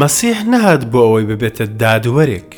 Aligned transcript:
مەسیح 0.00 0.38
نەهات 0.52 0.82
بۆ 0.92 1.00
ئەوەی 1.06 1.26
ببێتە 1.30 1.64
دادوەرێک 1.82 2.50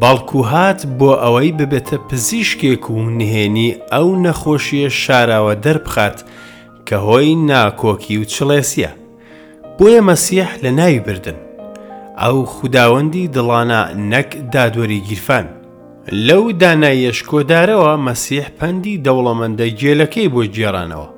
بەڵکو 0.00 0.40
هات 0.52 0.80
بۆ 0.98 1.10
ئەوەی 1.22 1.50
ببێتە 1.58 1.96
پزیشکێک 2.08 2.84
و 2.90 2.96
نهێنی 3.18 3.70
ئەو 3.92 4.08
نەخۆشیە 4.24 4.88
شاراوە 5.02 5.54
دەربخات 5.64 6.18
کە 6.86 6.96
هۆی 7.06 7.30
ناکۆکی 7.50 8.16
و 8.20 8.24
چڵێسیە 8.34 8.90
بۆیە 9.78 10.00
مەسیح 10.10 10.48
لە 10.62 10.70
ناوی 10.78 11.00
بردن 11.06 11.38
ئەو 12.22 12.36
خوداوەندی 12.54 13.30
دڵانە 13.36 13.80
نەک 14.12 14.28
دادوەری 14.54 15.00
گیرفان 15.08 15.46
لەو 16.28 16.42
دانایە 16.60 17.12
شکۆدارەوە 17.18 17.92
مەسیح 18.06 18.46
پەندی 18.58 19.02
دەوڵەمەندە 19.06 19.66
گێلەکەی 19.80 20.28
بۆ 20.34 20.42
جێرانەوە 20.56 21.08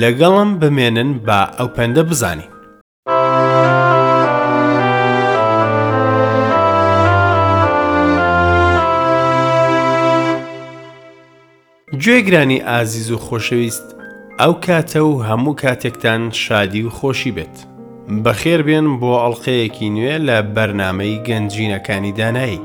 لەگەڵم 0.00 0.50
بمێنن 0.60 1.10
با 1.26 1.40
ئەو 1.58 1.68
پەندە 1.76 2.04
بزانی 2.10 2.48
گوێگرانی 12.04 12.62
ئازیز 12.68 13.10
و 13.10 13.18
خۆشەویست 13.26 13.86
ئەو 14.40 14.52
کاتە 14.64 14.96
و 15.08 15.12
هەموو 15.28 15.54
کاتێکتان 15.62 16.22
شادی 16.44 16.82
و 16.82 16.90
خۆشی 16.98 17.32
بێت 17.36 17.56
بەخێر 18.24 18.60
بێن 18.66 18.86
بۆ 19.00 19.10
ئەڵلقەیەکی 19.22 19.88
نوێ 19.94 20.14
لە 20.28 20.36
بەرنمەی 20.54 21.22
گەنجینەکانی 21.28 22.12
دانایی 22.18 22.60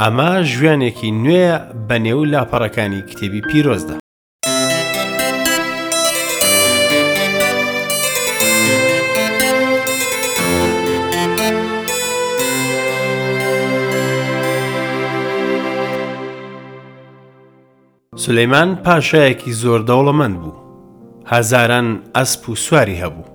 ئەما 0.00 0.32
ژوانێکی 0.52 1.10
نوێ 1.22 1.44
بە 1.88 1.96
نێو 2.06 2.22
لاپەڕەکانی 2.32 3.02
کتێبی 3.10 3.40
پیرۆزدا 3.50 4.01
سولەیمان 18.22 18.70
پاشایەکی 18.84 19.52
زۆر 19.62 19.80
دەوڵەمەند 19.88 20.36
بوو 20.40 20.54
هەزاران 21.32 21.88
ئەسپ 22.16 22.42
و 22.48 22.54
سواری 22.66 23.00
هەبوو 23.02 23.28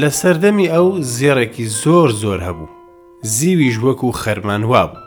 لە 0.00 0.10
سەردەمی 0.20 0.68
ئەو 0.74 0.86
زێڕێکی 1.16 1.66
زۆر 1.82 2.08
زۆر 2.22 2.40
هەبوو 2.46 2.68
زیویش 3.34 3.76
وەکو 3.84 4.12
خەرمانوا 4.22 4.84
بوو 4.90 5.00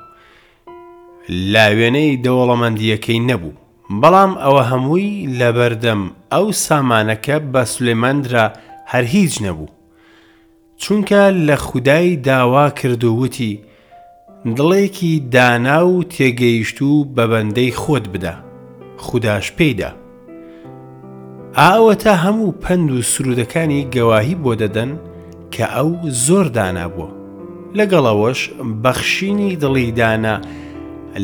لا 1.54 1.66
وێنەی 1.78 2.12
دەوڵەمەندیەکەی 2.26 3.20
نەبوو 3.30 3.58
بەڵام 4.02 4.32
ئەوە 4.44 4.64
هەمووی 4.72 5.10
لە 5.40 5.50
بەردەم 5.58 6.02
ئەو 6.34 6.46
سامانەکە 6.66 7.38
بە 7.54 7.62
سولێمەندرا 7.74 8.46
هەر 8.92 9.04
هیچ 9.16 9.34
نەبوو 9.46 9.70
چونکە 10.82 11.22
لە 11.48 11.56
خودای 11.68 12.16
داوا 12.28 12.66
کردووتی 12.80 13.54
دڵێکی 14.46 15.14
دانا 15.36 15.82
و 15.90 15.98
تێگەیشت 16.14 16.78
و 16.82 16.94
بە 17.16 17.26
بەندەی 17.32 17.72
خۆت 17.82 18.06
بدە 18.14 18.34
خودداش 19.06 19.46
پێیدا 19.58 19.92
ئاوەتە 21.60 22.14
هەموو 22.24 22.52
پند 22.64 22.90
و 22.92 23.00
سرودەکانی 23.12 23.88
گەواهی 23.96 24.36
بۆ 24.44 24.54
دەدەن 24.62 24.90
کە 25.54 25.66
ئەو 25.76 25.92
زۆر 26.26 26.48
دانا 26.58 26.88
بووە 26.94 27.10
لەگەڵەوەش 27.78 28.40
بەخشینی 28.84 29.56
دڵی 29.62 29.90
دانا 30.00 30.36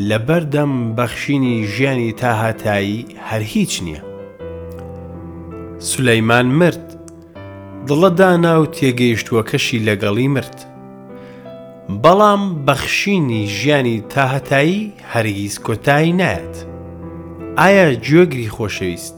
لەبەردەم 0.10 0.74
بەخشینی 0.98 1.56
ژیانی 1.74 2.12
تاهاتایی 2.22 3.06
هەر 3.30 3.42
هیچ 3.54 3.74
نییە 3.86 4.02
سولەیمان 5.90 6.46
مرد 6.60 6.86
دڵە 7.88 8.10
دانا 8.20 8.54
و 8.62 8.66
تێگەیشتووە 8.76 9.44
کەشی 9.52 9.80
لەگەڵی 9.88 10.28
مرد 10.36 10.60
بەڵام 12.00 12.66
بەخشینی 12.66 13.44
ژیانی 13.58 14.04
تاهەتایی 14.16 14.92
هەرگیز 15.14 15.54
کۆتایی 15.66 16.18
نایەت 16.20 16.54
ئایا 17.60 17.86
گوێگری 18.06 18.52
خۆشەویست 18.56 19.18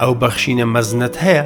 ئەو 0.00 0.12
بەخشینە 0.22 0.66
مەزنت 0.74 1.14
هەیە؟ 1.24 1.44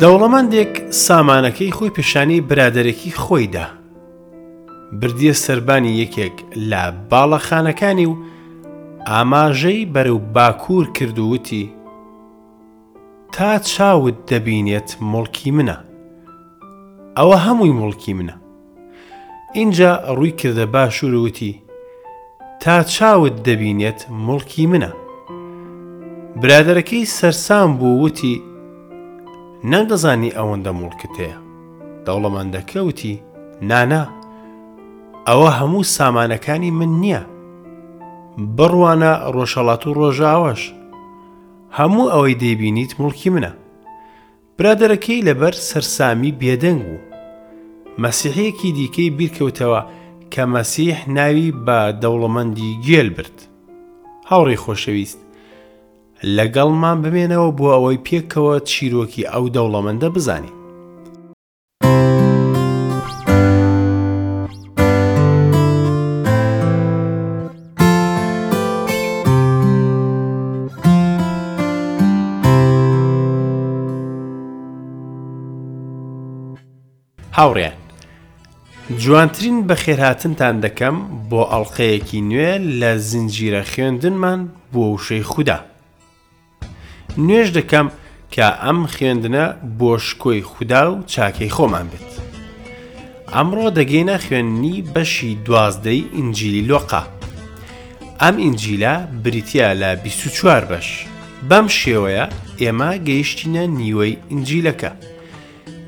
دەوڵەمەندێک 0.00 0.84
سامانەکەی 1.06 1.74
خۆی 1.76 1.90
پیشانی 1.96 2.40
برادێکی 2.50 3.10
خۆیدا 3.22 3.66
بردیە 5.00 5.32
سربانی 5.44 5.96
یەکێک 6.02 6.36
لە 6.70 6.82
باڵەخانەکانی 7.10 8.06
و 8.12 8.14
ئاماژەی 9.08 9.88
بەرەو 9.94 10.18
باکوور 10.34 10.86
کردووتی 10.92 11.72
تا 13.34 13.58
چاوت 13.58 14.18
دەبینێت 14.30 14.88
مڵکی 15.12 15.50
منە 15.56 15.78
ئەوە 17.16 17.36
هەمووی 17.44 17.72
مڵکی 17.80 18.12
منە 18.18 18.34
اینجا 19.54 19.92
ڕووی 20.18 20.32
کردە 20.40 20.66
باشووروتی 20.74 21.62
تا 22.62 22.76
چاوت 22.94 23.36
دەبینێت 23.48 24.00
مڵکی 24.26 24.66
منە 24.70 24.92
برادەکەی 26.42 27.06
سەرسام 27.16 27.70
بوو 27.78 28.04
وتی 28.04 28.34
نەدەزانی 29.68 30.32
ئەوەندە 30.38 30.72
مڵکت 30.78 31.14
هەیە 31.20 31.38
دەوڵەمەندەکەوتی 32.06 33.20
نانا 33.68 34.02
ئەوە 35.28 35.50
هەموو 35.58 35.84
سامانەکانی 35.96 36.70
من 36.78 36.88
نییە 37.02 37.22
بڕوانە 38.56 39.12
ڕۆژەڵات 39.34 39.82
و 39.86 39.94
ڕۆژاوەش 40.00 40.62
هەموو 41.78 42.10
ئەوەی 42.12 42.34
دەیبینیت 42.42 42.92
مڵکی 43.00 43.30
منە 43.34 43.52
برادەرەکەی 44.58 45.24
لەبەر 45.28 45.54
سەرسامی 45.68 46.32
بێدەنگ 46.40 46.80
بوو 46.86 46.98
مەسیحەیەکی 48.02 48.72
دیکەی 48.78 49.10
بیرکەوتەوە 49.18 49.80
کە 50.32 50.42
مەسیح 50.54 50.98
ناوی 51.16 51.48
بە 51.66 51.78
دەوڵەمەندی 52.02 52.70
گێل 52.86 53.08
برد 53.16 53.36
هاوڕێی 54.28 54.56
خۆشەویست 54.64 55.20
لەگەڵمان 56.36 56.96
بمێنەوە 57.02 57.50
بۆ 57.58 57.66
ئەوەی 57.74 57.98
پێکەوە 58.06 58.54
چیرۆکی 58.70 59.28
ئەو 59.32 59.44
دەوڵەمەندە 59.56 60.08
بزانین. 60.16 60.54
هاوڕێن 77.38 77.74
جوانترین 79.02 79.56
بەخێرهاتنتان 79.68 80.56
دەکەم 80.64 80.96
بۆ 81.30 81.40
ئەڵلقەیەکی 81.50 82.20
نوێ 82.28 82.52
لە 82.80 82.90
زنجیرە 83.10 83.62
خوێندنمان 83.72 84.40
بۆ 84.72 84.82
وشەی 84.94 85.22
خوددا. 85.32 85.58
نوێژ 87.28 87.48
دەکەم 87.58 87.86
کە 88.34 88.46
ئەم 88.62 88.80
خوێندنە 88.94 89.44
بۆشکۆی 89.80 90.42
خودا 90.50 90.82
و 90.90 90.94
چاکەی 91.12 91.52
خۆمان 91.56 91.86
بێت. 91.92 92.10
ئەمڕۆ 93.34 93.66
دەگەینە 93.78 94.16
خوێننی 94.26 94.76
بەشی 94.94 95.32
دوازدەی 95.46 96.02
ئینجیلی 96.16 96.62
لۆقا. 96.70 97.02
ئەم 98.22 98.36
ئینجیلا 98.44 98.94
بریتیا 99.24 99.68
لە 99.82 99.90
24 100.04 100.62
بەش. 100.70 100.88
بەم 101.50 101.66
شێوەیە 101.82 102.24
ئێمە 102.62 102.90
گەیشتینە 103.08 103.64
نیوەی 103.78 104.16
ئینجیلەکە. 104.30 104.90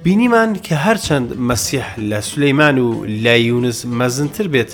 بینیمان 0.05 0.51
کە 0.67 0.75
هەرچەند 0.87 1.29
مەسیح 1.49 1.87
لە 2.11 2.19
سولەیمان 2.31 2.77
و 2.87 2.89
لە 3.25 3.35
یونس 3.49 3.79
مەزنتر 3.99 4.47
بێت، 4.55 4.73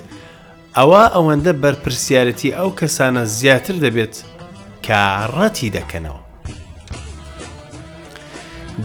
ئەوە 0.79 1.03
ئەوەندە 1.15 1.53
بەرپرسیارەتی 1.63 2.53
ئەو 2.59 2.71
کەسانە 2.79 3.23
زیاتر 3.37 3.77
دەبێت 3.85 4.15
کە 4.87 4.99
ڕەتی 5.37 5.71
دەکەنەوە. 5.77 6.21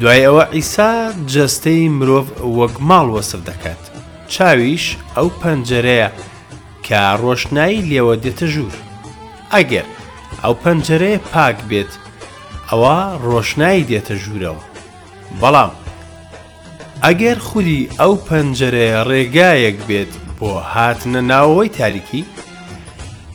دوای 0.01 0.21
ئەوە 0.25 0.45
ئیسا 0.55 0.91
جەستەی 1.33 1.89
مرۆڤ 1.97 2.25
وەک 2.59 2.75
ماڵ 2.89 3.07
وەسف 3.15 3.41
دەکات 3.49 3.81
چاویش 4.33 4.85
ئەو 5.15 5.29
پەنجەرەیە 5.41 6.09
کە 6.85 6.99
ڕۆشنایی 7.23 7.85
لێوە 7.89 8.15
دێتە 8.23 8.47
ژوور 8.53 8.75
ئەگەر 9.53 9.85
ئەو 10.43 10.53
پەنجەرەیە 10.63 11.19
پاک 11.33 11.57
بێت 11.69 11.91
ئەوە 12.69 12.97
ڕۆشنایی 13.29 13.87
دێتە 13.91 14.13
ژوورەوە 14.23 14.63
بەڵام 15.41 15.73
ئەگەر 17.05 17.37
خودی 17.47 17.89
ئەو 17.99 18.13
پەنجەرەیە 18.27 18.99
ڕێگایەک 19.09 19.77
بێت 19.89 20.11
بۆ 20.39 20.51
هاتنە 20.73 21.21
ناوەوەی 21.31 21.73
تاریکی 21.79 22.23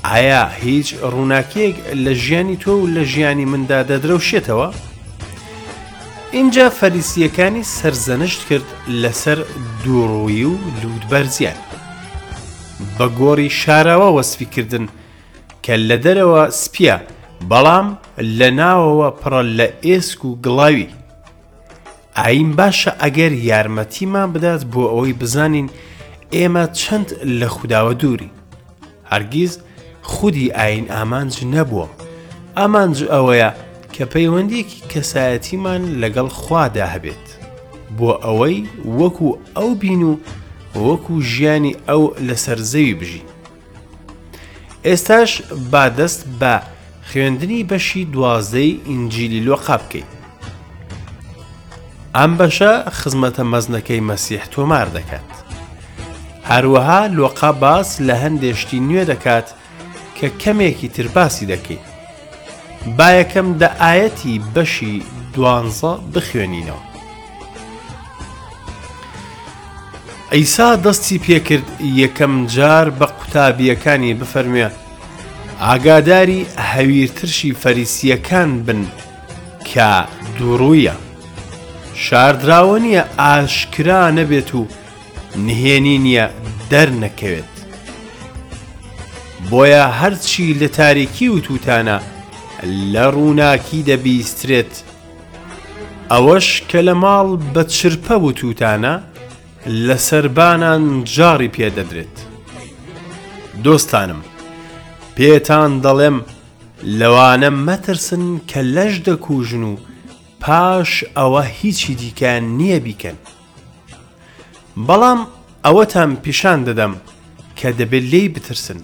ئایا 0.08 0.43
هیچ 0.62 0.88
ڕووناکیەک 1.12 1.76
لە 2.04 2.12
ژیانی 2.22 2.61
تۆ 2.62 2.72
و 2.78 2.87
لە 2.94 3.02
ژیانی 3.12 3.46
مندا 3.52 3.81
دەدرەوشێتەوە؟ 3.90 4.70
اینجا 6.32 6.70
فەریسیەکانی 6.70 7.64
سەرزەنشت 7.76 8.44
کرد 8.48 8.66
لەسەر 9.02 9.38
دووڕووی 9.84 10.44
و 10.44 10.54
لودبەرزیان 10.82 11.58
بە 12.98 13.06
گۆڕی 13.19 13.50
شاراوە 13.60 14.08
وەسفیکردن 14.16 14.86
کە 15.64 15.72
لە 15.88 15.96
دەرەوە 16.04 16.44
سپیا 16.62 16.96
بەڵام 17.50 17.86
لە 18.38 18.48
ناوەوە 18.58 19.10
پڕە 19.20 19.42
لە 19.58 19.66
ئێسک 19.84 20.25
و 20.25 20.36
گڵاوی 20.44 20.86
ئاین 22.16 22.56
باشە 22.56 22.90
ئەگەر 23.02 23.32
یارمەتیمان 23.50 24.32
بدات 24.32 24.62
بۆ 24.72 24.82
ئەوەی 24.92 25.12
بزانین 25.20 25.69
ئێمە 26.32 26.64
چەند 26.80 27.08
لە 27.40 27.46
خودداوە 27.54 27.92
دووری 28.00 28.30
هەرگیز 29.12 29.58
خودی 30.02 30.52
ئاین 30.58 30.86
ئامانج 30.90 31.34
نەبووە 31.54 31.86
ئامانج 32.58 32.96
ئەوەیە 33.12 33.50
کە 34.02 34.06
پەیوەندێکی 34.14 34.80
کەسایەتیمان 34.92 35.82
لەگەڵ 36.02 36.28
خوادا 36.40 36.86
هەبێت 36.94 37.26
بۆ 37.98 38.10
ئەوەی 38.24 38.58
وەکو 39.00 39.28
ئەو 39.56 39.70
بین 39.82 40.02
و 40.10 40.12
وەکو 40.86 41.14
ژیانی 41.32 41.74
ئەو 41.88 42.02
لەسەر 42.28 42.58
زەوی 42.72 42.94
بژی 43.00 43.22
ئێستاش 44.86 45.30
با 45.70 45.84
دەست 45.98 46.20
بە 46.40 46.54
خوێندنی 47.08 47.66
بەشی 47.70 48.02
دوازدەی 48.14 48.70
ئینجیلی 48.88 49.44
لۆقا 49.46 49.76
بکەیت 49.82 50.10
ئەم 52.16 52.32
بەشە 52.40 52.72
خزمەتە 52.98 53.44
مەزنەکەی 53.52 54.04
مەسیح 54.10 54.42
تۆمار 54.54 54.88
دەکات 54.96 55.28
هەروەها 56.50 57.00
لۆقا 57.18 57.50
باس 57.62 57.88
لە 58.08 58.14
هەندێشتی 58.22 58.78
نوێ 58.88 59.04
دەکات 59.12 59.48
کە 60.18 60.26
کەمێکی 60.42 60.88
ترباسی 60.94 61.46
دەکەیت 61.52 61.88
با 62.86 63.08
یەکەم 63.20 63.48
دە 63.60 63.69
ئاەتی 63.82 64.34
بەشی 64.54 64.94
دوانزە 65.34 65.92
بخوێنینەوە 66.14 66.80
ئەیسا 70.32 70.69
دەستی 70.84 71.19
پێکرد 71.25 71.66
یەکەم 72.02 72.34
جار 72.54 72.86
بە 72.98 73.06
قوتابیەکانی 73.19 74.14
بفەرمێ 74.20 74.66
ئاگاداری 75.64 76.40
هەویرترشی 76.72 77.56
فەریسیەکان 77.62 78.50
بن 78.66 78.80
کە 79.72 79.90
دووڕوویە 80.38 80.94
شاردراوە 82.04 82.76
نیە 82.84 83.02
ئاشکرا 83.20 84.02
نەبێت 84.19 84.50
و 84.58 84.62
نهێنی 85.46 85.96
نییە 86.04 86.26
دەرنەکەوێت 86.70 87.50
بۆیە 89.50 89.84
هەرچی 90.00 90.54
لە 90.60 90.69
تاریکی 90.78 91.26
و 91.30 91.38
تووتانە 91.46 91.98
لە 92.93 93.06
ڕووناکی 93.14 93.81
دەبیسترێت 93.90 94.72
ئەوەش 96.12 96.46
کە 96.70 96.81
لە 96.87 96.94
ماڵ 97.02 97.28
بە 97.55 97.62
چرپە 97.75 98.14
و 98.22 98.26
تووتانە 98.38 98.94
لە 99.87 99.96
سربانان 100.08 100.84
جاری 101.14 101.49
پێدەدرێت 101.56 102.16
دۆستانم 103.64 104.20
پێتان 105.16 105.72
دەڵێم 105.84 106.16
لەوانە 106.99 107.50
مەترسن 107.66 108.25
کە 108.50 108.61
لەش 108.75 108.94
دەکوژن 109.06 109.62
و 109.70 109.72
پاش 110.43 110.90
ئەوە 111.16 111.43
هیچی 111.58 111.93
دیکەیان 112.00 112.44
نییە 112.58 112.78
بیکەن 112.87 113.16
بەڵام 114.87 115.20
ئەوەتان 115.64 116.11
پیشان 116.25 116.61
دەدەم 116.69 116.94
کە 117.58 117.69
دەبێت 117.78 118.04
لێی 118.12 118.28
بترسن 118.34 118.78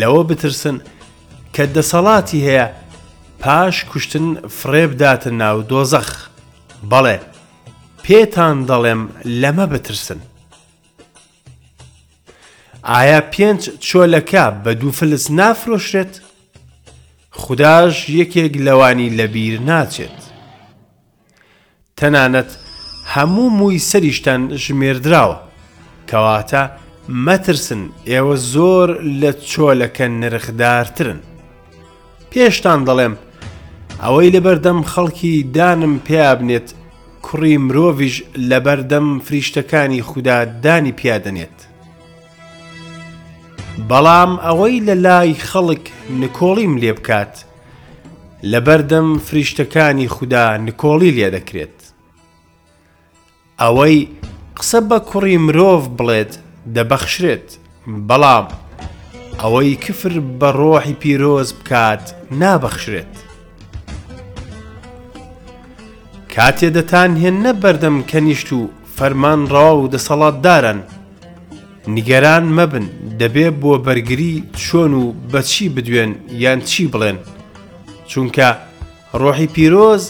لەوە 0.00 0.22
بترسن 0.30 0.76
کە 1.54 1.64
دەسەڵاتی 1.74 2.40
هەیە 2.48 2.66
پاش 3.42 3.76
کوشتن 3.90 4.28
فرێبداتن 4.58 5.34
ناو 5.42 5.58
دۆزەخ 5.70 6.10
بەڵێ 6.90 7.18
پێتان 8.04 8.58
دەڵێم 8.70 9.02
لەمە 9.40 9.66
بترسن 9.72 10.18
ئایا 12.90 13.20
پێنج 13.32 13.62
چۆلەکە 13.86 14.44
بە 14.62 14.70
دوو 14.80 14.90
فلس 14.98 15.26
نافرۆشرێت 15.38 16.14
خودداش 17.40 17.96
یەکێک 18.20 18.54
لەوانی 18.66 19.10
لەبیر 19.18 19.56
ناچێت 19.68 20.18
تەنانەت 21.98 22.50
هەموو 23.12 23.50
مووی 23.58 23.78
سەریشتان 23.90 24.42
ژمێردراوە 24.62 25.38
کەواتە 26.08 26.62
مەترسن 27.24 27.82
ئێوە 28.10 28.36
زۆر 28.52 28.88
لە 29.20 29.30
چۆلەکە 29.52 30.06
نرخدارترن 30.20 31.20
پێشتان 32.34 32.80
دەڵێم 32.88 33.14
ئەوەی 34.02 34.32
لەبەردەم 34.36 34.78
خەڵکی 34.92 35.34
دانم 35.56 35.94
پیابنێت 36.06 36.68
کوڕی 37.26 37.56
مرۆڤژ 37.66 38.14
لەبەردەم 38.50 39.08
فریشتەکانی 39.26 40.02
خوددا 40.08 40.38
دانی 40.64 40.92
پیادنێت 41.00 41.56
بەڵام 43.88 44.32
ئەوەی 44.46 44.76
لە 44.86 44.94
لای 45.06 45.34
خەڵک 45.50 45.84
نکۆڵیم 46.20 46.74
لێ 46.82 46.92
بکات 46.98 47.34
لەبەردەم 48.52 49.08
فریشتەکانی 49.26 50.08
خوددا 50.14 50.44
نکۆڵی 50.66 51.10
لێ 51.16 51.28
دەکرێت 51.36 51.78
ئەوەی 53.62 53.96
قسە 54.58 54.80
بە 54.88 54.98
کوڕی 55.10 55.36
مرۆڤ 55.46 55.82
بڵێت 55.98 56.32
دەبەخشرێت 56.74 57.48
بەڵام 58.08 58.46
ئەوەی 59.40 59.74
کفر 59.76 60.14
بە 60.40 60.48
ڕۆحی 60.58 60.94
پیرۆز 61.02 61.50
بکات 61.58 62.04
نابەخشرێت. 62.40 63.12
کاتێ 66.34 66.68
دەتان 66.76 67.10
هێنە 67.22 67.52
بەردەم 67.62 67.96
کەنیشت 68.10 68.48
و 68.58 68.60
فەرمان 68.96 69.40
ڕاو 69.52 69.78
و 69.84 69.88
دەسەڵاتدارن. 69.94 70.78
نیگەران 71.94 72.44
مەبن 72.56 72.84
دەبێ 73.20 73.48
بۆ 73.60 73.72
بەرگری 73.84 74.36
چۆن 74.62 74.92
و 75.02 75.04
بەچی 75.32 75.68
بدوێن 75.74 76.12
یان 76.42 76.60
چی 76.70 76.84
بڵێن. 76.92 77.16
چونکە 78.10 78.48
ڕۆحی 79.20 79.46
پیرۆز 79.54 80.04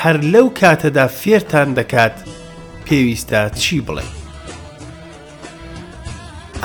هەر 0.00 0.16
لەو 0.32 0.46
کاتەدا 0.60 1.06
فێرتان 1.18 1.68
دەکات 1.78 2.16
پێویستە 2.86 3.40
چی 3.62 3.78
بڵێن. 3.86 4.21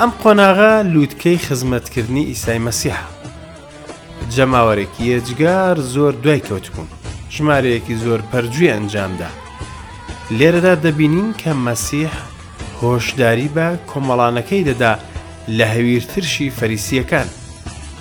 ئەم 0.00 0.12
قۆناغا 0.22 0.72
لووتکەی 0.92 1.38
خزمەتکردنی 1.46 2.24
ئیسای 2.30 2.60
مەسیحە 2.66 3.04
جەماوەرێکی 4.34 5.04
یەجگار 5.12 5.76
زۆر 5.94 6.12
دوای 6.24 6.44
کەوتبوون 6.48 6.88
ژمارەیەکی 7.36 8.00
زۆر 8.04 8.20
پەرجوی 8.30 8.72
ئەنجامدا 8.74 9.30
لێرەدا 10.38 10.74
دەبینین 10.84 11.30
کە 11.40 11.52
مەسیح 11.66 12.12
هۆشداری 12.80 13.52
بە 13.56 13.66
کۆمەڵانەکەی 13.90 14.66
دەدا 14.70 14.92
لە 15.56 15.66
هەویرترشی 15.74 16.54
فەریسیەکان 16.58 17.28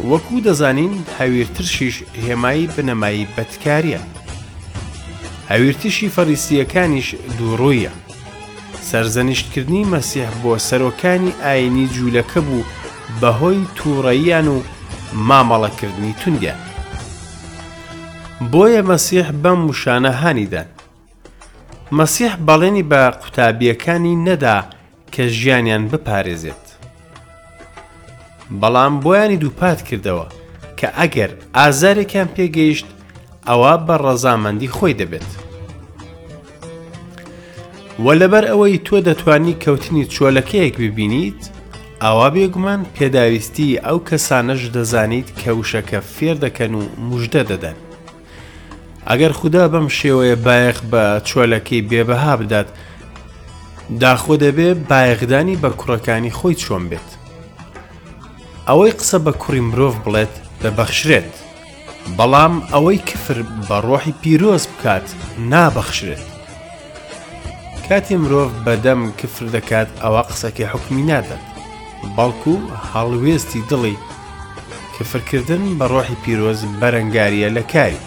وەکوو 0.10 0.44
دەزانین 0.48 0.94
هەویرترشیش 1.20 1.96
هێمایی 2.25 2.70
بنەمایی 2.75 3.30
بەتکاریە 3.36 4.01
هەویرتشی 5.51 6.12
فەریسیەکانیش 6.16 7.08
دووڕوویە 7.38 7.94
سەرزەنیشتکردنی 8.89 9.84
مەسیح 9.94 10.29
بۆ 10.44 10.53
سەرۆکانی 10.67 11.34
ئاینی 11.46 11.86
جوولەکە 11.94 12.39
بوو 12.48 12.63
بەهۆی 13.22 13.62
تووڕەییان 13.77 14.48
و 14.53 14.58
مامەڵەکردنی 15.27 16.13
توندە. 16.22 16.53
بۆیە 18.51 18.82
مەسیح 18.91 19.27
بەم 19.44 19.60
وشانە 19.72 20.12
هانیدان. 20.22 20.65
مەسیح 21.98 22.34
بەڵێنی 22.48 22.84
بە 22.89 23.01
قوتابیەکانی 23.22 24.13
نەدا 24.25 24.58
کە 25.13 25.22
ژیانیان 25.38 25.84
بپارێزێت. 25.91 26.65
بەڵام 28.62 28.94
بۆیانی 29.03 29.38
دووپات 29.44 29.79
کردەوە 29.88 30.27
کە 30.79 30.88
ئەگەر 30.98 31.32
ئازارێکیان 31.58 32.27
پێگەیشت 32.36 32.88
ئەوە 33.48 33.74
بە 33.88 33.96
ڕەزامەندی 34.06 34.72
خۆی 34.77 34.94
دەبێت. 35.01 35.32
وە 38.06 38.13
لەبەر 38.22 38.46
ئەوەی 38.50 38.77
تۆ 38.88 38.98
دەتانی 39.08 39.54
کەوتنی 39.63 40.06
چۆلەکەیەک 40.16 40.75
ببینیت، 40.82 41.42
ئاوا 42.04 42.27
بێگومان 42.36 42.82
پێداویستی 42.96 43.80
ئەو 43.86 43.98
کەسانەش 44.10 44.62
دەزانیت 44.75 45.27
کە 45.39 45.50
وشەکە 45.60 46.00
فێر 46.16 46.36
دەکەن 46.46 46.72
و 46.80 46.82
مژدە 47.10 47.44
دەدەن. 47.51 47.77
ئەگەر 49.10 49.32
خوددا 49.39 49.63
بەم 49.72 49.88
شێوەیە 49.98 50.36
بایەخ 50.46 50.77
بە 50.92 51.04
چۆلەکەی 51.30 51.82
بێبەها 51.89 52.34
بدات، 52.39 52.68
داخۆ 54.01 54.36
دەبێ 54.44 54.70
بایەغدانی 54.89 55.58
بە 55.62 55.70
کوڕەکانی 55.80 56.32
خۆی 56.38 56.56
چۆن 56.63 56.84
بێت. 56.89 57.10
ئەوەی 58.68 58.92
قسە 58.98 59.18
بە 59.25 59.32
کوڕی 59.42 59.60
مرۆڤ 59.70 59.96
بڵێت 60.06 60.34
دەبەخشرێت، 60.63 61.32
بەڵام 62.18 62.56
ئەوەی 62.74 62.98
کفر 63.10 63.39
بە 63.68 63.77
ڕۆحی 63.86 64.13
پیرۆز 64.22 64.63
بکات 64.72 65.08
نابەخشرێت. 65.51 66.25
کاتی 67.91 68.15
مرۆڤ 68.24 68.50
بەدەم 68.65 69.01
کفر 69.20 69.46
دەکات 69.56 69.89
ئەوە 70.03 70.22
قسەکەی 70.29 70.72
حکمی 70.74 71.03
نادات 71.10 71.44
بەڵکو 72.17 72.56
هەڵوێستی 72.91 73.62
دڵی 73.70 73.96
کەفرکردن 74.96 75.63
بە 75.79 75.86
ڕۆحی 75.94 76.17
پیرۆز 76.24 76.60
بەرەنگاریە 76.79 77.50
لە 77.58 77.63
کاری 77.74 78.01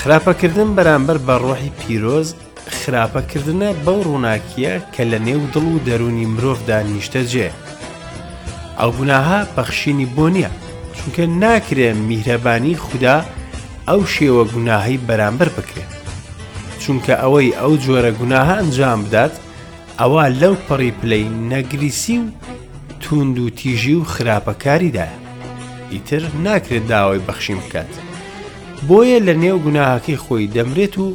خراپەکردن 0.00 0.68
بەرامبەر 0.76 1.18
بە 1.26 1.34
ڕۆحی 1.44 1.72
پیرۆز 1.80 2.28
خراپەکردنە 2.80 3.68
بەو 3.84 3.98
ڕووناکیە 4.06 4.74
کە 4.94 5.02
لە 5.10 5.18
نێو 5.26 5.42
دڵ 5.54 5.64
و 5.74 5.78
دەرونی 5.86 6.26
مرۆڤدا 6.34 6.78
نیشتە 6.90 7.22
جێ 7.32 7.50
ئەو 8.80 8.90
گوناها 8.98 9.38
بەخشینی 9.56 10.06
بۆ 10.16 10.26
نییە 10.34 10.50
چونکە 10.96 11.22
ناکرێ 11.42 11.88
میهرەبانی 12.08 12.76
خوددا 12.84 13.16
ئەو 13.88 14.00
شێوە 14.14 14.44
گوناهی 14.52 14.98
بەرامبەر 15.06 15.50
بکرێت 15.58 15.95
چونکە 16.86 17.14
ئەوەی 17.22 17.50
ئەو 17.60 17.74
جۆرە 17.84 18.10
گوناها 18.18 18.54
ئەنجام 18.60 19.00
بدات 19.08 19.34
ئەوە 20.00 20.24
لەو 20.40 20.54
پەڕی 20.66 20.96
پلەی 21.00 21.26
نەگریسی 21.50 22.16
و 22.22 22.26
توند 23.02 23.38
و 23.38 23.50
تیژی 23.58 23.94
و 24.00 24.04
خراپەکاریدا 24.12 25.08
ئیتر 25.92 26.22
ناکرێت 26.44 26.84
داوای 26.90 27.20
بەخشی 27.28 27.54
بکات 27.60 27.92
بۆیە 28.88 29.18
لە 29.26 29.34
نێو 29.42 29.58
گوناهاکەی 29.66 30.20
خۆی 30.24 30.50
دەمرێت 30.54 30.94
و 31.04 31.08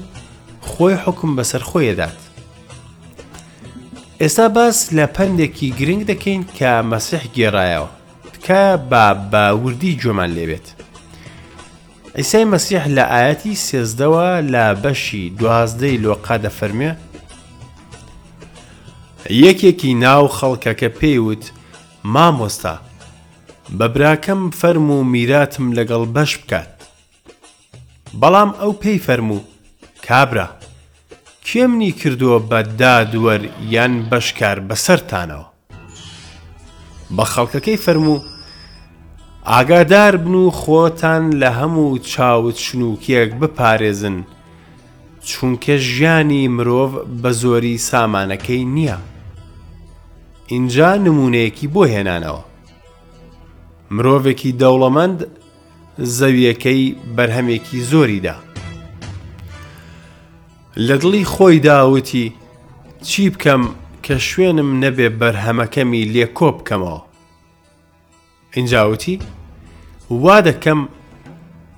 خۆی 0.69 0.95
حکم 1.05 1.29
بەسەر 1.37 1.63
خۆیدات 1.69 2.19
ئێستا 4.21 4.47
باس 4.55 4.77
لە 4.97 5.05
پندێکی 5.15 5.67
گرنگ 5.79 6.03
دەکەین 6.11 6.41
کە 6.57 6.71
مەسیح 6.91 7.23
گێڕایەوە 7.35 7.89
تکە 8.33 8.63
با 8.89 9.05
باوردی 9.31 9.97
جۆمان 10.01 10.31
لێبێت 10.37 10.67
ئیسای 12.17 12.45
مەسیح 12.53 12.83
لە 12.95 13.03
ئاەتی 13.11 13.55
سێزدەوە 13.65 14.29
لە 14.53 14.65
بەشی 14.83 15.23
دوازدەی 15.39 15.97
لۆقا 16.03 16.37
دەفەرمێ 16.45 16.91
یەکێکی 19.29 19.91
ناو 20.03 20.25
خەڵکەکە 20.37 20.89
پێیوت 20.99 21.45
مامۆستا 22.13 22.75
بە 23.77 23.87
براکەم 23.95 24.41
فەرم 24.59 24.87
و 24.95 24.97
میراتم 25.13 25.65
لەگەڵ 25.77 26.03
بەش 26.15 26.31
بکات 26.39 26.69
بەڵام 28.21 28.51
ئەو 28.59 28.71
پێی 28.81 28.99
فەرموو 29.05 29.39
کابرا 30.07 30.47
کێمنی 31.47 31.91
کردووە 31.99 32.37
بە 32.49 32.59
دادوەر 32.79 33.41
یان 33.73 33.93
بەشکار 34.09 34.57
بەسەرتانەوە 34.67 35.47
بە 37.15 37.23
خەڵکەکەی 37.33 37.77
فەرموو 37.85 38.17
ئاگادار 39.45 40.15
بن 40.17 40.33
و 40.33 40.50
خۆتان 40.51 41.33
لە 41.41 41.50
هەموو 41.57 41.98
چاوت 41.98 42.55
شنووکێک 42.57 43.31
بپارێزن 43.41 44.17
چونکە 45.29 45.71
ژیانی 45.88 46.43
مرۆڤ 46.57 46.93
بە 47.24 47.31
زۆری 47.41 47.77
سامانەکەی 47.89 48.63
نییە 48.75 48.98
اینجا 50.48 50.95
نمونەیەکی 51.07 51.67
بۆ 51.74 51.83
هێنانەوە 51.93 52.43
مرۆڤێکی 53.95 54.51
دەوڵەمەند 54.62 55.19
زەویەکەی 56.17 56.95
بەرهەمێکی 57.15 57.79
زۆریدا 57.91 58.36
لە 60.88 60.95
دڵی 61.01 61.25
خۆی 61.33 61.60
داوتی 61.65 62.27
چی 63.07 63.29
بکەم 63.33 63.62
کە 64.05 64.13
شوێنم 64.31 64.69
نەبێ 64.83 65.07
بەرهەمەکەمی 65.19 66.05
لێ 66.13 66.25
کۆ 66.38 66.50
بکەمەوە 66.57 67.01
ئینجاوتی 68.58 69.20
وا 70.10 70.38
دەکەم 70.48 70.79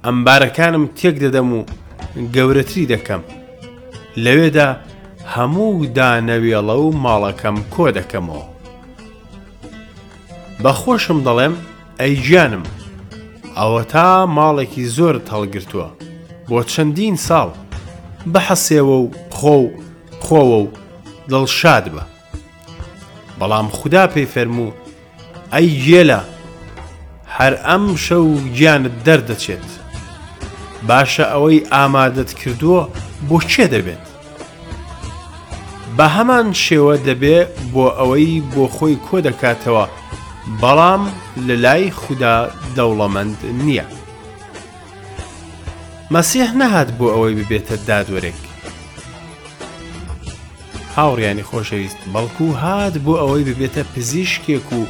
ئەمبارەکانم 0.05 0.85
تێک 0.99 1.15
دەدەم 1.23 1.47
و 1.55 1.59
گەورەتری 2.35 2.85
دەکەم 2.93 3.21
لەوێدا 4.23 4.69
هەموو 5.35 5.85
دانەوێڵە 5.97 6.75
و 6.85 6.89
ماڵەکەم 7.05 7.55
کۆ 7.73 7.85
دەکەمەوە 7.97 8.45
بەخۆشم 10.63 11.19
دەڵێم 11.27 11.55
ئەی 11.99 12.15
گیانم 12.25 12.63
ئەوە 13.57 13.81
تا 13.91 14.07
ماڵێکی 14.37 14.83
زۆر 14.97 15.15
هەڵگرتووە 15.31 15.87
بۆ 16.49 16.59
چەندین 16.71 17.15
ساڵ 17.27 17.49
بەحەسێوە 18.33 18.95
و 19.03 19.11
خۆ 19.37 19.55
و 19.63 19.69
خۆوە 20.25 20.57
و 20.63 20.67
دڵشاد 21.29 21.85
بە 21.95 22.03
بەڵام 23.39 23.67
خوددا 23.77 24.03
پێی 24.13 24.25
فەرموو 24.33 24.71
ئەی 25.53 25.69
گێلە 25.85 26.21
هەر 27.37 27.53
ئەم 27.69 27.85
شەو 28.05 28.25
گیانت 28.57 28.93
دەردەچێت 29.05 29.67
باشە 30.89 31.25
ئەوەی 31.33 31.65
ئامادەت 31.73 32.31
کردووە 32.39 32.81
بۆ 33.29 33.37
چێ 33.51 33.65
دەبێت 33.73 34.03
بە 35.97 36.05
هەمان 36.15 36.47
شێوە 36.65 36.95
دەبێ 37.07 37.37
بۆ 37.73 37.85
ئەوەی 37.99 38.43
بۆ 38.53 38.63
خۆی 38.75 38.95
کۆ 39.05 39.17
دەکاتەوە 39.27 39.85
بەڵام 40.61 41.03
لە 41.47 41.55
لای 41.63 41.91
خوددا 42.01 42.35
دەوڵەمەند 42.77 43.39
نییە 43.65 43.85
مەسیح 46.15 46.49
نەهات 46.61 46.89
بۆ 46.97 47.05
ئەوەی 47.13 47.35
ببێتە 47.39 47.75
دادوەرێک 47.87 48.41
هاوڕیانی 50.95 51.47
خۆشەویست 51.49 51.99
بەڵکو 52.13 52.47
هات 52.61 52.95
بۆ 53.05 53.13
ئەوەی 53.21 53.43
ببێتە 53.49 53.83
پزیشکێک 53.93 54.67
و 54.77 54.81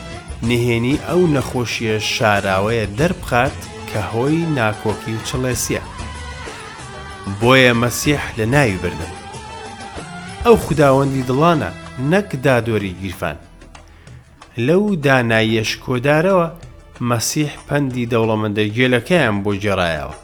نهێنی 0.50 0.95
ئەو 1.09 1.21
نەخۆشیە 1.35 1.95
شاراوەیە 2.13 2.85
دەربخات 3.00 3.57
کە 3.89 4.00
هۆی 4.12 4.38
ناکۆکی 4.57 5.13
و 5.15 5.21
چڵێسیە 5.27 5.81
بۆیە 7.39 7.73
مەسیح 7.83 8.21
لە 8.38 8.45
ناوی 8.53 8.77
بردن 8.83 9.13
ئەو 10.45 10.55
خودداوەندی 10.63 11.27
دڵانە 11.29 11.69
نەک 12.12 12.29
دادۆری 12.45 12.95
گیرفان 13.01 13.38
لەو 14.67 14.83
دانایەش 15.05 15.71
کۆدارەوە 15.85 16.47
مەسیح 17.09 17.51
پەندی 17.67 18.05
دەوڵەمەندە 18.13 18.63
گێلەکەیان 18.75 19.38
بۆ 19.43 19.51
جێڕایەوە 19.63 20.15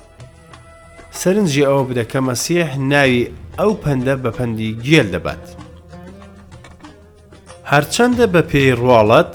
سەرنجی 1.21 1.67
ئەوە 1.67 1.83
بدەکە 1.87 2.19
مەسیح 2.29 2.69
ناوی 2.91 3.23
ئەو 3.59 3.71
پەندە 3.83 4.15
بە 4.23 4.31
پەندی 4.37 4.71
گێل 4.85 5.07
دەبات 5.15 5.43
هەرچەندە 7.71 8.25
بە 8.33 8.41
پێی 8.51 8.73
ڕواڵەت 8.83 9.33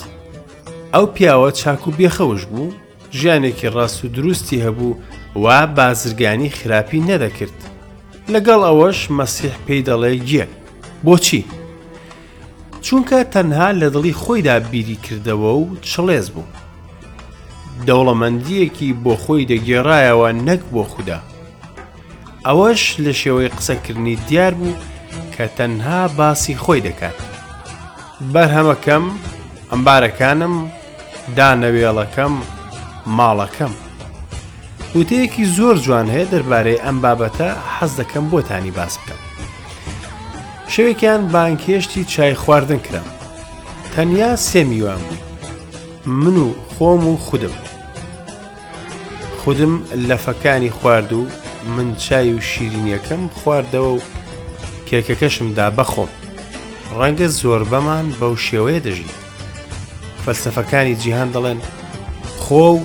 ئەو 0.94 1.06
پیاوە 1.16 1.52
چاک 1.52 1.88
و 1.88 1.90
بێخەوش 1.98 2.42
بوو 2.50 2.72
ژیانێکی 3.18 3.68
ڕاست 3.74 3.98
و 4.04 4.08
دروستی 4.16 4.62
هەبوو 4.66 4.94
وا 5.42 5.66
بازرگانی 5.76 6.50
خراپی 6.58 7.02
نەدەکرد 7.10 7.58
لەگەڵ 8.34 8.60
ئەوەش 8.68 8.98
مەسیح 9.18 9.54
پێی 9.66 9.82
دەڵێ 9.88 10.12
گیە 10.28 10.46
بۆچی 11.04 11.42
چونکە 12.84 13.18
تەنها 13.34 13.68
لە 13.80 13.88
دڵی 13.94 14.12
خۆیدا 14.22 14.56
بیری 14.70 14.98
کردەوە 15.04 15.52
و 15.60 15.64
چڵێز 15.88 16.26
بوو 16.34 16.52
دەوڵەمەندیەکی 17.86 18.92
بۆ 19.04 19.14
خۆی 19.22 19.46
دەگێڕایەوە 19.50 20.28
نەک 20.46 20.60
بۆ 20.74 20.82
خوددا 20.92 21.18
ئەوەش 22.46 22.82
لە 23.04 23.12
شێوەی 23.20 23.52
قسەکردنی 23.56 24.16
دیار 24.28 24.54
بوو 24.60 24.76
کە 25.34 25.44
تەنها 25.56 26.00
باسی 26.18 26.54
خۆی 26.64 26.80
دەکات 26.88 27.18
بەرهەمەکەم 28.32 29.04
ئەمبارەکانم 29.70 30.54
دانەوێڵەکەم 31.36 32.34
ماڵەکەم 33.16 33.72
وتەیەکی 34.98 35.44
زۆر 35.56 35.76
جوان 35.84 36.06
هەیە 36.14 36.30
دەربارەی 36.32 36.82
ئەم 36.84 36.96
بابەتە 37.04 37.48
حەز 37.74 37.92
دەکەم 38.00 38.24
بۆتانی 38.32 38.72
باس 38.78 38.94
بکەم 39.00 39.20
شەوێکیان 40.72 41.22
بانکێشتی 41.32 42.04
چای 42.12 42.34
خواردن 42.42 42.80
کرم 42.86 43.08
تەنیا 43.94 44.30
سێمیوان 44.48 45.02
بوو 45.08 45.22
من 46.22 46.36
و 46.44 46.48
خۆم 46.74 47.02
و 47.12 47.16
خودم 47.26 47.54
خودم 49.42 49.74
لەفەکانی 50.08 50.70
خوارد 50.78 51.10
و 51.18 51.20
من 51.76 51.88
چای 52.04 52.32
و 52.36 52.40
شیرینیەکەم 52.50 53.22
خواردەوە 53.38 53.88
و 53.96 54.00
کێکەکەشمدا 54.86 55.68
بەخۆم 55.78 56.10
ڕەنگە 56.98 57.28
زۆربەمان 57.38 58.06
بەو 58.20 58.34
شێوەیە 58.46 58.80
دەژیت 58.86 59.23
فەلسفەکانی 60.26 60.94
جیهان 61.02 61.28
دەڵێن 61.34 61.58
خۆ 62.44 62.64
و 62.76 62.80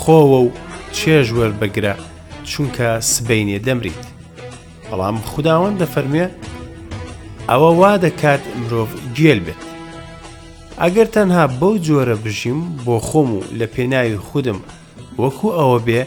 خۆوە 0.00 0.38
و 0.44 0.50
چێژ 0.96 1.26
وەربگرە 1.38 1.94
چونکە 2.50 2.88
سبینێ 3.14 3.58
دەمریت 3.66 4.06
بەڵام 4.90 5.16
خداوەند 5.32 5.76
دەفەرمێ 5.82 6.26
ئەوە 7.50 7.70
وا 7.80 7.92
دەکات 8.04 8.42
مرۆڤ 8.60 8.90
گێل 9.18 9.40
بێت 9.46 9.62
ئەگەر 10.82 11.06
تەنها 11.16 11.44
بەو 11.60 11.74
جۆرە 11.86 12.16
بژیم 12.24 12.60
بۆ 12.84 12.96
خۆم 13.08 13.28
و 13.36 13.40
لە 13.58 13.66
پێناوی 13.74 14.16
خودم 14.28 14.58
وەکو 15.22 15.48
ئەوە 15.58 15.78
بێ 15.86 16.02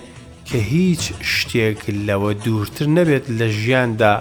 کە 0.47 0.57
هیچ 0.73 1.03
شتێک 1.35 1.81
لەوە 2.07 2.31
دوورتر 2.43 2.87
نەبێت 2.97 3.25
لە 3.39 3.47
ژیاندا 3.59 4.13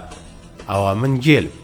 ئەوە 0.71 0.93
من 1.01 1.15
گێلم 1.27 1.55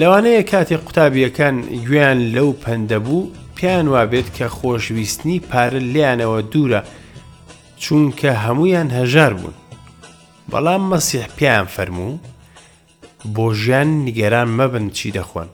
لەوانەیە 0.00 0.42
کاتی 0.50 0.76
قوتابیەکان 0.84 1.56
گویان 1.86 2.18
لەو 2.34 2.50
پەندەبوو 2.64 3.22
پێیان 3.64 3.88
وابێت 3.94 4.28
کە 4.36 4.46
خۆشویستنی 4.58 5.38
پارە 5.50 5.78
لیانەوە 5.92 6.40
دوورە 6.52 6.80
چونکە 7.82 8.30
هەمویان 8.44 8.88
هەژار 8.98 9.32
بوون 9.38 9.54
بەڵام 10.50 10.82
مەسیح 10.92 11.26
پێیان 11.38 11.66
فەرموو 11.74 12.18
بۆ 13.36 13.46
ژیان 13.60 13.90
نیگەران 14.06 14.48
مەبن 14.58 14.86
چی 14.96 15.08
دەخۆن 15.16 15.48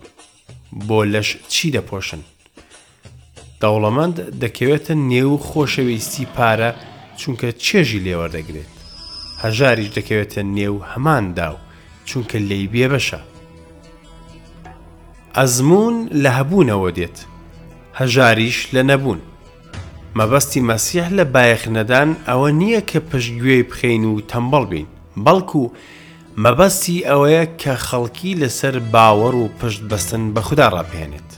بۆ 0.88 1.00
لەش 1.12 1.28
چی 1.52 1.68
دەپۆشن 1.74 2.18
دەوڵەمەند 3.60 4.16
دەکەوێتە 4.42 4.94
نێو 5.10 5.32
خۆشەویستی 5.48 6.26
پارە 6.36 6.70
چونکە 7.20 7.48
چێژی 7.64 8.02
لێوەردەگرێت 8.06 8.72
هەژاریش 9.42 9.88
دەکەوێتە 9.96 10.42
نێو 10.56 10.76
هەماندا 10.92 11.48
و 11.54 11.62
چونکە 12.08 12.34
لی 12.48 12.66
بێبەشە 12.72 13.20
ئەزمون 15.36 15.96
لە 16.22 16.30
هەبوونەوە 16.38 16.90
دێت 16.98 17.18
هەژاریش 18.02 18.58
لە 18.74 18.82
نەبوون 18.90 19.20
مەبەستی 20.18 20.64
مەسیح 20.70 21.06
لە 21.18 21.24
بایەخنەدان 21.34 22.10
ئەوە 22.28 22.48
نییە 22.60 22.80
کە 22.90 22.98
پشتگوێ 23.10 23.58
بخەین 23.70 24.04
و 24.04 24.20
تەمبەڵ 24.30 24.64
بین 24.72 24.86
بەڵکو 25.24 25.62
مەبەستی 26.44 27.04
ئەوەیە 27.08 27.44
کە 27.60 27.74
خەڵکی 27.86 28.32
لەسەر 28.40 28.74
باوەڕ 28.94 29.34
و 29.42 29.44
پشت 29.60 29.82
بەستن 29.90 30.24
بە 30.34 30.40
خوددا 30.46 30.68
ڕاپێنێت 30.74 31.30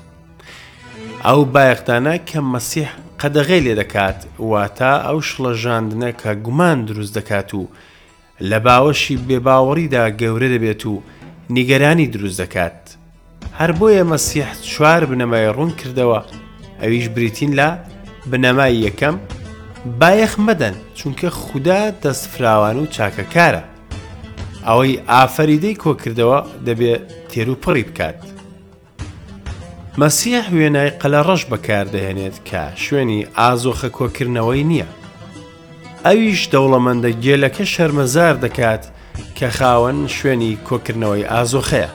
ئەو 1.27 1.41
بایەقدانە 1.55 2.15
کە 2.29 2.39
مەسیح 2.55 2.89
قەدەغی 3.21 3.61
لێ 3.67 3.75
دەکات 3.81 4.19
واتە 4.51 4.93
ئەو 5.07 5.19
شڵەژاندنە 5.29 6.11
کە 6.21 6.31
گومان 6.45 6.79
دروست 6.89 7.13
دەکات 7.19 7.51
و 7.59 7.63
لە 8.51 8.59
باوەشی 8.67 9.17
بێباوەڕیدا 9.29 10.03
گەورە 10.21 10.49
دەبێت 10.55 10.83
و 10.91 10.95
نیگەرانی 11.55 12.07
دروست 12.15 12.39
دەکات 12.43 12.81
هەر 13.59 13.71
بۆیە 13.79 14.05
مەسیح 14.13 14.49
چوار 14.73 15.03
بنەمای 15.11 15.47
ڕوون 15.57 15.73
کردەوە 15.81 16.21
ئەویش 16.83 17.09
بریتین 17.09 17.53
لە 17.61 17.69
بنەمای 18.31 18.77
یەکەم 18.87 19.17
بایەخ 20.01 20.35
مەدەن 20.47 20.75
چونکە 20.99 21.27
خوددا 21.31 21.81
دەستفراوان 22.03 22.77
و 22.79 22.85
چاکەکارە 22.97 23.63
ئەوەی 24.67 25.01
ئافەریدەی 25.11 25.81
کۆکردەوە 25.85 26.39
دەبێت 26.67 27.03
تێر 27.31 27.49
و 27.51 27.55
پڕی 27.63 27.83
بکات 27.89 28.19
مەسیح 30.01 30.45
وێنای 30.57 30.93
قەلە 31.01 31.21
ڕەش 31.29 31.43
بەکاردەهێنێت 31.51 32.37
کە 32.49 32.63
شوێنی 32.85 33.27
ئازۆخە 33.39 33.89
کۆکردنەوەی 33.99 34.65
نییە 34.71 34.89
ئەویش 36.05 36.43
دەوڵەمەندە 36.53 37.11
گێلەکە 37.25 37.65
شەرمەزار 37.75 38.35
دەکات 38.45 38.85
کە 39.39 39.49
خاوەن 39.59 39.99
شوێنی 40.17 40.53
کۆکردنەوەی 40.69 41.29
ئازۆخەیە 41.33 41.91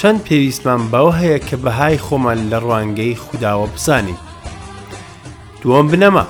چەند 0.00 0.20
پێویستمان 0.26 0.82
بەوە 0.92 1.12
هەیە 1.20 1.38
کە 1.48 1.56
بەهای 1.64 1.98
خۆمان 2.04 2.40
لە 2.50 2.58
ڕوانگەی 2.64 3.16
خودداوە 3.24 3.66
بزانین. 3.74 4.18
دووەم 5.62 5.86
بنەما، 5.92 6.24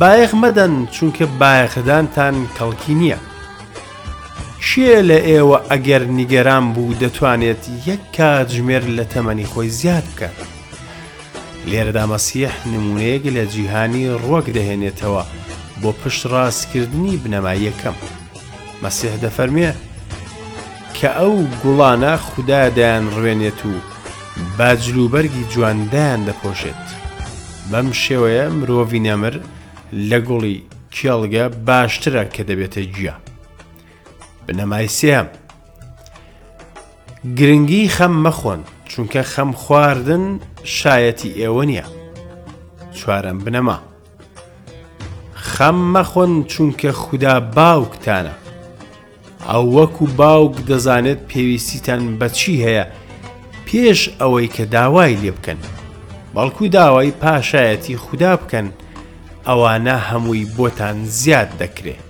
بایەخ 0.00 0.32
مەدەن 0.42 0.72
چونکە 0.94 1.24
بایەخدانتان 1.40 2.34
کەڵکی 2.56 2.94
نییە. 3.00 3.18
شیە 4.66 4.98
لە 5.10 5.18
ئێوە 5.28 5.58
ئەگەر 5.70 6.02
نیگەران 6.18 6.64
بوو 6.74 6.92
دەتوانێت 7.02 7.62
یەک 7.88 8.02
کاتژمێر 8.16 8.84
لە 8.96 9.04
تەمەنی 9.12 9.46
خۆی 9.52 9.68
زیاد 9.78 10.04
بکە. 10.14 10.28
لێرەدا 11.70 12.04
مەسیح 12.12 12.52
نمونەیەک 12.72 13.24
لە 13.36 13.44
جیهانی 13.52 14.04
ڕۆک 14.26 14.46
دەهێنێتەوە 14.56 15.22
بۆ 15.82 15.90
پشت 16.00 16.22
ڕاستکردنی 16.32 17.16
بنەما 17.24 17.54
یەکەم. 17.66 17.96
مەسیح 18.82 19.14
دەفەرمێ 19.24 19.68
کە 21.02 21.10
ئەو 21.20 21.36
گوڵانە 21.62 22.14
خوددادایان 22.28 23.04
ڕوێنێت 23.14 23.60
و 23.70 23.72
باجلوبەرگی 24.58 25.44
جواندایان 25.52 26.20
دەپۆشێت 26.28 26.84
بەم 27.70 27.88
شێوەیە 28.02 28.46
مرۆڤ 28.56 28.90
نەمر 29.06 29.34
لە 30.08 30.18
گوڵی 30.28 30.58
کێڵگە 30.96 31.44
باشترە 31.66 32.24
کە 32.34 32.42
دەبێتە 32.48 32.80
گویا 32.94 33.14
بنەمای 34.46 34.88
سێم 34.98 35.26
گرنگی 37.38 37.88
خەم 37.96 38.12
مەخۆن 38.24 38.60
چونکە 38.90 39.22
خەم 39.32 39.50
خواردن 39.62 40.24
شایەتی 40.78 41.36
ئێوە 41.40 41.64
نییە 41.70 41.86
چوارم 42.98 43.38
بنەما 43.44 43.78
خەم 45.52 45.76
مەخۆن 45.94 46.32
چونکە 46.52 46.88
خوددا 47.02 47.34
باوکتانە 47.56 48.34
ئەو 49.48 49.64
وەکو 49.76 50.06
باوک 50.18 50.54
دەزانێت 50.70 51.20
پێویستیتان 51.30 52.02
بەچی 52.20 52.56
هەیە 52.64 52.84
پێش 53.66 54.00
ئەوەی 54.20 54.48
کە 54.54 54.64
داوای 54.74 55.18
لێ 55.22 55.30
بکەن 55.36 55.58
بەڵکو 56.34 56.62
داوای 56.76 57.12
پاشایەتی 57.22 57.96
خوددا 58.04 58.32
بکەن 58.42 58.66
ئەوانە 59.48 59.96
هەمووی 60.08 60.48
بۆتان 60.58 60.96
زیاد 61.20 61.50
دەکرێت 61.62 62.06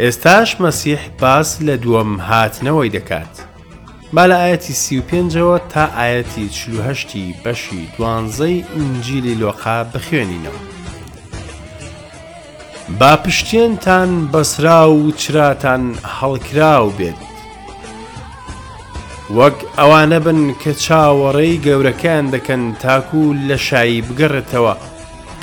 ئێستاش 0.00 0.50
مەسیح 0.64 1.02
باس 1.20 1.48
لە 1.66 1.74
دووەم 1.84 2.12
هاتنەوەی 2.28 2.94
دەکات 2.96 3.34
با 4.14 4.24
لە 4.30 4.36
ئاەتی 4.42 4.72
سی 4.82 4.98
و 4.98 5.02
پێنجەوە 5.10 5.56
تا 5.74 5.84
ئاەتی 5.98 6.48
چلوهشتی 6.56 7.34
بەشی 7.44 7.84
دوانزەی 7.98 8.64
ئنجیلی 8.78 9.34
لۆقا 9.42 9.78
بخوێنینەوە 9.92 10.60
با 12.98 13.16
پشتێنتان 13.24 14.10
بەسرا 14.32 14.80
و 14.92 15.12
چراتان 15.20 15.84
هەڵکراو 16.20 16.86
بێت 16.98 17.18
وەک 19.36 19.56
ئەوانە 19.78 20.20
بن 20.26 20.40
کە 20.62 20.70
چاوەڕێی 20.84 21.60
گەورەکان 21.66 22.24
دەکەن 22.34 22.62
تاکو 22.82 23.24
لە 23.48 23.56
شایی 23.66 24.02
بگەڕێتەوە 24.06 24.74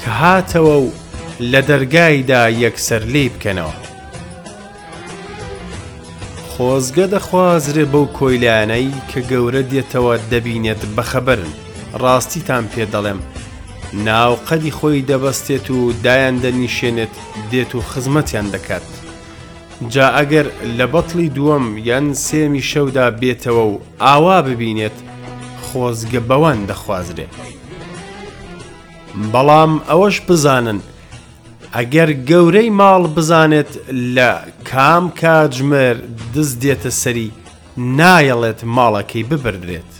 کە 0.01 0.09
هاتەوە 0.21 0.75
و 0.85 0.91
لە 1.51 1.59
دەرگایدا 1.69 2.41
یەکسەر 2.63 3.03
لێ 3.13 3.25
بکەنەوە 3.33 3.75
خۆزگە 6.53 7.05
دەخوازرێ 7.13 7.85
بەو 7.91 8.05
کۆیلانەی 8.17 8.89
کە 9.11 9.19
گەورە 9.29 9.61
دێتەوە 9.71 10.13
دەبینێت 10.31 10.81
بەخەبرن 10.95 11.51
ڕاستیتان 12.01 12.63
پێ 12.73 12.85
دەڵێم 12.93 13.19
ناوقەدی 13.93 14.71
خۆی 14.71 15.01
دەبەستێت 15.07 15.69
و 15.71 15.91
دایان 16.03 16.35
دەنیشێنێت 16.43 17.13
دێت 17.51 17.71
و 17.75 17.81
خزمەتیان 17.91 18.47
دەکات. 18.53 18.83
جا 19.93 20.07
ئەگەر 20.17 20.47
لە 20.77 20.85
بەتڵی 20.93 21.29
دووەم 21.37 21.67
یان 21.89 22.07
سێمی 22.25 22.61
شەودا 22.71 23.05
بێتەوە 23.21 23.63
و 23.71 23.79
ئاوا 24.03 24.39
ببینێت 24.49 24.95
خۆزگە 25.71 26.19
بەوان 26.29 26.59
دەخوازرێ. 26.69 27.27
بەڵام 29.33 29.73
ئەوەش 29.89 30.17
بزانن، 30.29 30.79
ئەگەر 31.75 32.09
گەورەی 32.29 32.69
ماڵ 32.79 33.03
بزانێت 33.15 33.69
لە 34.15 34.29
کام 34.71 35.05
کاتژمێر 35.19 35.97
دز 36.35 36.49
دێتە 36.61 36.89
سەری 37.01 37.29
نایەڵێت 37.99 38.59
ماڵەکەی 38.75 39.23
ببردرێت. 39.29 39.91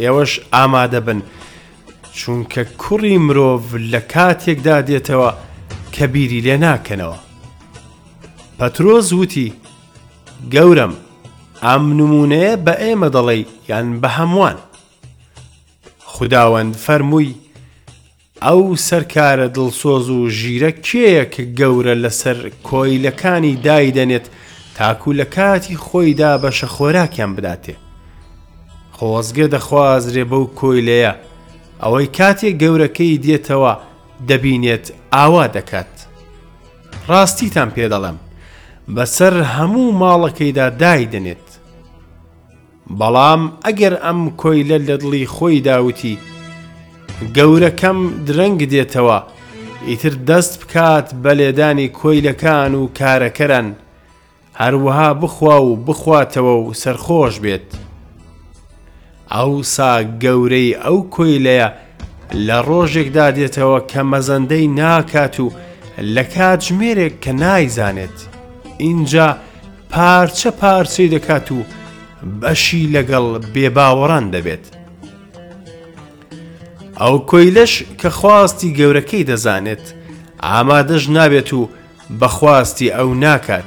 ئێوەش 0.00 0.32
ئامادە 0.52 1.00
بن. 1.06 1.20
چونکە 2.18 2.62
کوڕی 2.82 3.16
مرۆڤ 3.26 3.60
لە 3.92 4.00
کاتێکدا 4.12 4.76
دێتەوە 4.88 5.30
کە 5.94 6.04
بیری 6.12 6.40
لێ 6.46 6.56
ناکەنەوە. 6.64 7.18
پەترۆز 8.58 9.08
وتی 9.18 9.48
گەورم 10.54 10.92
ئەم 11.64 11.84
نمونەیە 11.98 12.54
بە 12.64 12.74
ئێمە 12.82 13.08
دەڵێ 13.14 13.38
یان 13.70 13.88
بە 14.00 14.08
هەمووان. 14.16 14.56
خداوەند 16.14 16.72
فەرمووی 16.86 17.34
ئەو 18.46 18.62
سەرکارە 18.86 19.48
دڵسۆز 19.54 20.06
و 20.16 20.18
ژیرە 20.38 20.70
کێیە 20.86 21.24
کە 21.32 21.42
گەورە 21.58 21.94
لەسەر 22.02 22.38
کۆیلەکانی 22.68 23.56
دای 23.66 23.90
دەنێت 23.96 24.26
تاکو 24.76 25.12
لە 25.20 25.24
کاتی 25.36 25.76
خۆیدا 25.86 26.32
بەشە 26.42 26.64
خۆراکیان 26.74 27.32
بداتێ. 27.36 27.72
خۆزگە 28.96 29.46
دەخوازرێ 29.54 30.24
بەو 30.30 30.44
کۆیلەیە 30.60 31.12
ئەوەی 31.84 32.08
کاتێک 32.18 32.54
گەورەکەی 32.62 33.20
دێتەوە 33.24 33.72
دەبینێت 34.28 34.84
ئاوا 35.14 35.44
دەکات. 35.56 35.92
ڕاستیتان 37.10 37.68
پێدەڵم 37.76 38.16
بەسەر 38.94 39.34
هەموو 39.54 39.96
ماڵەکەیدا 40.00 40.66
دای 40.82 41.04
دێنێت. 41.12 41.46
بەڵام 42.98 43.42
ئەگەر 43.66 43.94
ئەم 44.04 44.20
کۆیلە 44.40 44.78
لە 44.88 44.96
دڵی 45.02 45.24
خۆی 45.34 45.58
داوتی، 45.66 46.16
گەورەکەم 47.36 47.98
درەنگ 48.26 48.60
دێتەوە، 48.72 49.18
ئیتر 49.88 50.14
دەست 50.28 50.52
بکات 50.60 51.06
بە 51.22 51.32
لێدانی 51.38 51.88
کۆیلەکان 51.98 52.72
و 52.80 52.82
کارەکەرەن، 52.98 53.68
هەروەها 54.60 55.08
بخوا 55.22 55.58
و 55.68 55.70
بخواتەوە 55.86 56.54
و 56.58 56.66
سەرخۆش 56.82 57.34
بێت. 57.44 57.68
ئەوسا 59.34 59.92
گەورەی 60.22 60.74
ئەو 60.84 60.98
کۆیلەیە 61.14 61.68
لە 62.46 62.58
ڕۆژێکدا 62.68 63.26
دێتەوە 63.36 63.80
کە 63.90 64.00
مەزەندەی 64.10 64.68
ناکات 64.78 65.36
و 65.44 65.46
لە 66.14 66.22
کاتژمێرێک 66.34 67.14
کە 67.22 67.32
نایزانێت 67.42 68.18
اینجا 68.84 69.28
پارچە 69.92 70.50
پارچەی 70.60 71.08
دەکات 71.14 71.48
و 71.56 71.58
بەشی 72.40 72.86
لەگەڵ 72.94 73.26
بێباوەڕان 73.54 74.24
دەبێت 74.34 74.64
ئەو 77.00 77.14
کۆیلەش 77.30 77.74
کە 78.00 78.10
خواستی 78.18 78.74
گەورەکەی 78.78 79.24
دەزانێت 79.30 79.84
ئامادەش 80.46 81.04
نابێت 81.16 81.50
و 81.58 81.60
بەخواستی 82.20 82.90
ئەو 82.96 83.10
ناکات 83.24 83.66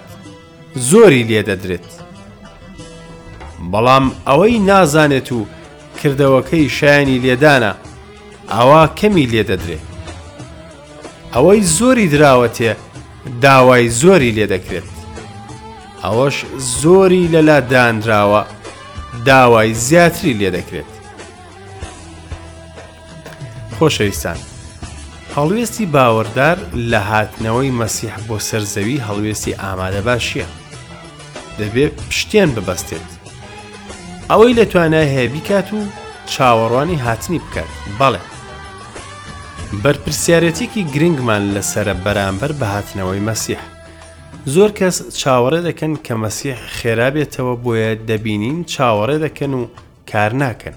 زۆری 0.89 1.23
لێدەدرێت 1.29 1.89
بەڵام 3.71 4.11
ئەوەی 4.27 4.59
نازانێت 4.69 5.29
و 5.31 5.45
کردەوەکەی 6.01 6.69
شایانی 6.77 7.21
لێدانە 7.25 7.73
ئەوا 8.53 8.83
کەمی 8.99 9.27
لێدەدرێ 9.33 9.79
ئەوەی 11.33 11.61
زۆری 11.77 12.07
دراوەتێ 12.13 12.71
داوای 13.43 13.89
زۆری 14.01 14.33
لێدەکرێت 14.37 14.87
ئەوەش 16.03 16.35
زۆری 16.81 17.27
لەلا 17.33 17.59
دانراوە 17.71 18.41
داوای 19.27 19.73
زیاتری 19.85 20.33
لێدەکرێت 20.39 20.89
خۆشەویستان 23.77 24.39
هەڵوێستی 25.35 25.85
باوەڕدار 25.93 26.57
لە 26.91 26.99
هاتنەوەی 27.09 27.75
مەسیح 27.81 28.13
بۆ 28.27 28.37
سەرزەوی 28.47 29.03
هەڵوێستی 29.07 29.57
ئامادە 29.61 30.01
باشیە 30.07 30.45
دەبێت 31.59 31.93
پشتیان 32.09 32.49
ببەستێت 32.55 33.07
ئەوەی 34.29 34.53
لە 34.55 34.65
توانای 34.67 35.07
هەیە 35.15 35.31
بیکات 35.31 35.73
و 35.73 35.77
چاوەڕوانی 36.33 36.99
هاتنی 37.05 37.39
بکات 37.45 37.69
بەڵێ 37.99 38.21
بەرپرسیارەتێکی 39.83 40.83
گرنگمان 40.93 41.43
لەسرە 41.55 41.95
بەرامبەر 42.05 42.51
بە 42.59 42.65
هاتنەوەی 42.73 43.25
مەسیح 43.29 43.61
زۆر 44.53 44.71
کەس 44.79 44.95
چاوەڕێ 45.19 45.59
دەکەن 45.67 45.93
کە 46.05 46.13
مەسیح 46.23 46.57
خێرابێتەوە 46.77 47.53
بۆیە 47.63 47.91
دەبینین 48.09 48.57
چاوەڕێ 48.73 49.17
دەکەن 49.25 49.51
و 49.59 49.63
کار 50.11 50.31
ناکەن 50.41 50.75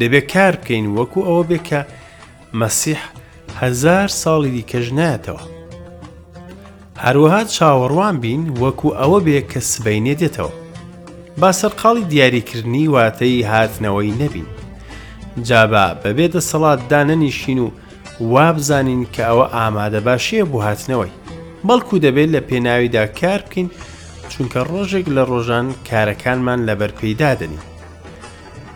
دەبێت 0.00 0.26
کار 0.32 0.54
بکەین 0.56 0.86
وەکو 0.98 1.20
ئەوە 1.28 1.44
بێکە 1.50 1.80
مەسیح 2.60 3.00
هزار 3.60 4.08
ساڵی 4.22 4.50
دیکەژ 4.56 4.86
نایەتەوە 4.98 5.42
هەروەها 7.04 7.42
چاوەڕوان 7.56 8.14
بین 8.24 8.42
وەکو 8.62 8.88
ئەوە 9.00 9.18
بێ 9.26 9.40
کە 9.50 9.60
سبەی 9.72 10.00
نێدێتەوە 10.06 10.52
با 11.38 11.52
سەرقاڵی 11.52 12.04
دیاریکردنی 12.08 12.86
واتەی 12.88 13.44
هاتنەوەی 13.52 14.12
نەبین 14.22 14.46
جابا 15.46 15.86
بەبێتە 16.04 16.40
سەڵات 16.50 16.80
دانەنیشین 16.90 17.58
و 17.60 17.70
وابزانین 18.32 19.02
کە 19.14 19.20
ئەوە 19.28 19.46
ئامادە 19.56 20.00
باشیە 20.06 20.44
بۆ 20.52 20.58
هاتنەوەی 20.66 21.12
بەڵکو 21.68 21.94
دەبێت 22.04 22.28
لە 22.34 22.40
پێناویدا 22.48 23.04
کار 23.20 23.40
بکەین 23.46 23.68
چونکە 24.32 24.60
ڕۆژێک 24.70 25.06
لە 25.16 25.22
ڕۆژان 25.30 25.66
کارەکانمان 25.88 26.60
لەبەر 26.68 26.90
پێیدادنی 26.98 27.60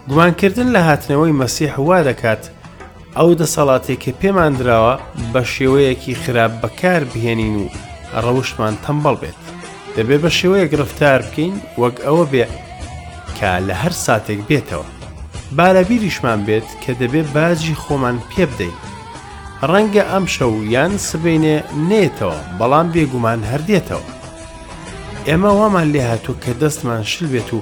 گومانکردن 0.08 0.68
لە 0.76 0.80
هاتنەوەی 0.88 1.36
مەسیح 1.42 1.72
وا 1.88 1.98
دەکات 2.08 2.42
ئەو 3.18 3.30
دەسەڵاتێک 3.40 3.98
کە 4.04 4.10
پێمان 4.20 4.52
درراوە 4.58 4.94
بە 5.32 5.42
شێوەیەکی 5.52 6.18
خراپ 6.22 6.52
بەکار 6.62 7.00
بهێنین 7.12 7.54
و 7.62 7.66
ڕەوشمان 8.26 8.74
تەمبەڵ 8.84 9.16
بێت 9.22 9.43
دەبێ 9.96 10.16
بە 10.22 10.30
شێوەیە 10.38 10.66
گرفتار 10.72 11.20
بکەین 11.26 11.54
وەک 11.82 11.96
ئەوە 12.06 12.24
بێ 12.32 12.46
کە 13.38 13.50
لە 13.66 13.74
هەر 13.82 13.94
ساتێک 14.04 14.40
بێتەوە 14.48 14.86
بارەبیریشمان 15.56 16.40
بێت 16.48 16.68
کە 16.82 16.92
دەبێ 17.00 17.22
باجی 17.34 17.78
خۆمان 17.82 18.16
پێ 18.30 18.44
بدەین 18.52 18.76
ڕەنگە 19.70 20.04
ئەم 20.12 20.24
شەو 20.34 20.52
یان 20.74 20.92
سبینێ 21.10 21.56
نێتەوە 21.88 22.38
بەڵام 22.58 22.86
بێگومان 22.94 23.40
هەردێتەوە 23.50 24.06
ئێمە 25.28 25.50
وامان 25.58 25.86
لێ 25.94 26.02
هاتوو 26.10 26.40
کە 26.44 26.52
دەستمان 26.62 27.02
شل 27.10 27.26
بێت 27.32 27.50
و 27.56 27.58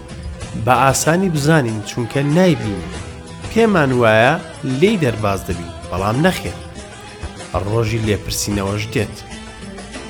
بە 0.65 0.75
ئاسانی 0.83 1.31
بزانین 1.35 1.79
چونکە 1.91 2.21
نایبین 2.37 2.83
پێمان 3.53 3.91
وایە 4.01 4.35
لی 4.81 4.93
دەرباز 5.03 5.41
دەبین 5.49 5.73
بەڵام 5.91 6.17
نەخێت 6.27 6.59
ڕۆژی 7.71 8.03
لێپرسینەوەش 8.07 8.85
دێت 8.95 9.17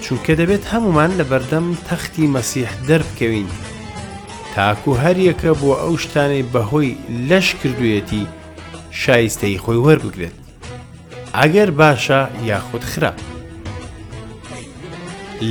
چونکە 0.06 0.32
دەبێت 0.40 0.64
هەمومان 0.72 1.10
لە 1.20 1.24
بەردەم 1.30 1.66
تەختی 1.88 2.30
مەسیح 2.34 2.70
دەربکەوین 2.88 3.48
تاکو 4.54 4.92
هەریەکە 5.02 5.50
بۆ 5.60 5.70
ئەو 5.82 5.94
شتانەی 6.02 6.48
بەهۆی 6.52 6.90
لەش 7.28 7.48
کردوێتی 7.60 8.24
شایستەی 9.02 9.60
خۆی 9.64 9.82
وەربگرێت 9.86 10.36
ئەگەر 11.38 11.70
باشە 11.80 12.20
یاخود 12.50 12.84
خراپ 12.92 13.18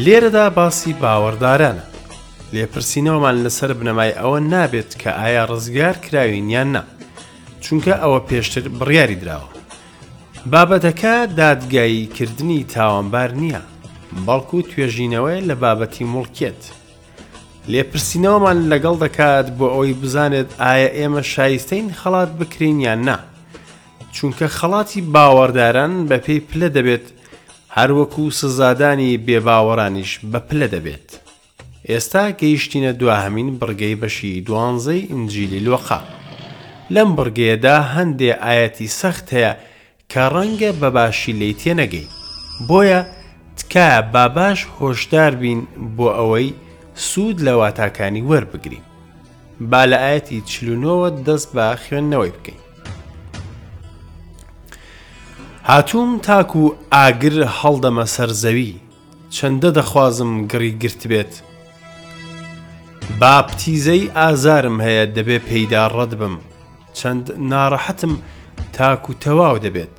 لێرەدا 0.04 0.46
باسی 0.58 0.94
باوەڕدارانە 1.02 1.86
لێپرسینەوەمان 2.54 3.36
لەسەر 3.46 3.70
بنەمای 3.80 4.12
ئەوە 4.20 4.40
نابێت 4.54 4.92
کە 5.02 5.10
ئایا 5.20 5.44
ڕزگار 5.52 5.96
کراوین 6.06 6.50
یان 6.56 6.70
نا 6.76 6.82
چونکە 7.64 7.94
ئەوە 8.04 8.20
پێشتر 8.30 8.66
بڕیاری 8.80 9.20
دراوە 9.24 9.50
بابەتەکە 10.52 11.16
دادگایی 11.40 12.06
کردنی 12.16 12.64
تاوانبار 12.74 13.32
نییە 13.42 13.62
بەڵکو 14.26 14.58
و 14.58 14.62
توێژینەوەی 14.70 15.42
لە 15.50 15.56
بابەتی 15.64 16.06
مڵکێت. 16.14 16.62
لێپرسینەوەمان 17.72 18.58
لەگەڵ 18.72 18.96
دەکات 19.04 19.48
بۆ 19.58 19.68
ئەوی 19.74 19.94
بزانێت 20.02 20.50
ئایا 20.60 20.90
ئێمە 20.98 21.22
شایستین 21.34 21.86
خەڵات 22.02 22.30
بکرین 22.40 22.80
یان 22.82 23.02
نا. 23.08 23.18
چونکە 24.16 24.48
خەڵاتی 24.58 25.02
باوەڕداران 25.14 25.94
بە 26.10 26.18
پێی 26.26 26.40
پلە 26.50 26.68
دەبێت 26.76 27.06
هەروەکو 27.76 28.24
سزادانی 28.40 29.18
بێباوەڕانیش 29.26 30.12
بە 30.32 30.40
پلە 30.48 30.68
دەبێت. 30.76 31.08
ئێستا 31.90 32.24
گەیشتینە 32.40 32.92
دواهمین 33.02 33.50
بڕگەی 33.60 33.96
بەشی 34.02 34.42
دوانزەی 34.48 35.08
ئنجیلی 35.12 35.60
لۆخە. 35.66 36.00
لەم 36.94 37.10
بڕگەیەدا 37.18 37.78
هەندێ 37.96 38.32
ئاەتی 38.44 38.88
سەخت 39.00 39.28
هەیە 39.36 39.54
کە 40.12 40.24
ڕەنگە 40.34 40.72
بەباشی 40.82 41.34
لی 41.40 41.54
تێنەگەی. 41.64 42.08
بۆیە، 42.68 43.02
تکایە 43.70 44.02
باباش 44.14 44.60
هۆشدار 44.80 45.32
بین 45.42 45.62
بۆ 45.98 46.08
ئەوەی 46.20 46.50
سوود 47.08 47.38
لە 47.46 47.52
واتاکانی 47.62 48.22
وەربگرین 48.30 48.84
با 49.72 49.82
لە 49.92 49.98
ئاەتی 50.04 50.44
چلوونەوە 50.50 51.10
دەست 51.28 51.48
بە 51.56 51.66
خوێندنەوەی 51.84 52.32
بکەین 52.38 52.60
هاتووم 55.66 56.12
تاک 56.28 56.56
و 56.56 56.64
ئاگر 56.94 57.36
هەڵدەمە 57.60 58.06
سەرزەوی 58.16 58.76
چەندە 59.36 59.70
دەخوازم 59.78 60.32
گڕی 60.52 60.72
گرت 60.82 61.02
بێت 61.12 61.34
باپتیزەی 63.22 64.10
ئازارم 64.18 64.78
هەیە 64.86 65.06
دەبێ 65.18 65.38
پەیدا 65.50 65.84
ڕەت 65.96 66.14
بم 66.20 66.36
چەند 66.98 67.26
ناڕەحەتم 67.52 68.12
تاک 68.78 69.04
و 69.10 69.14
تەواو 69.24 69.58
دەبێت 69.66 69.98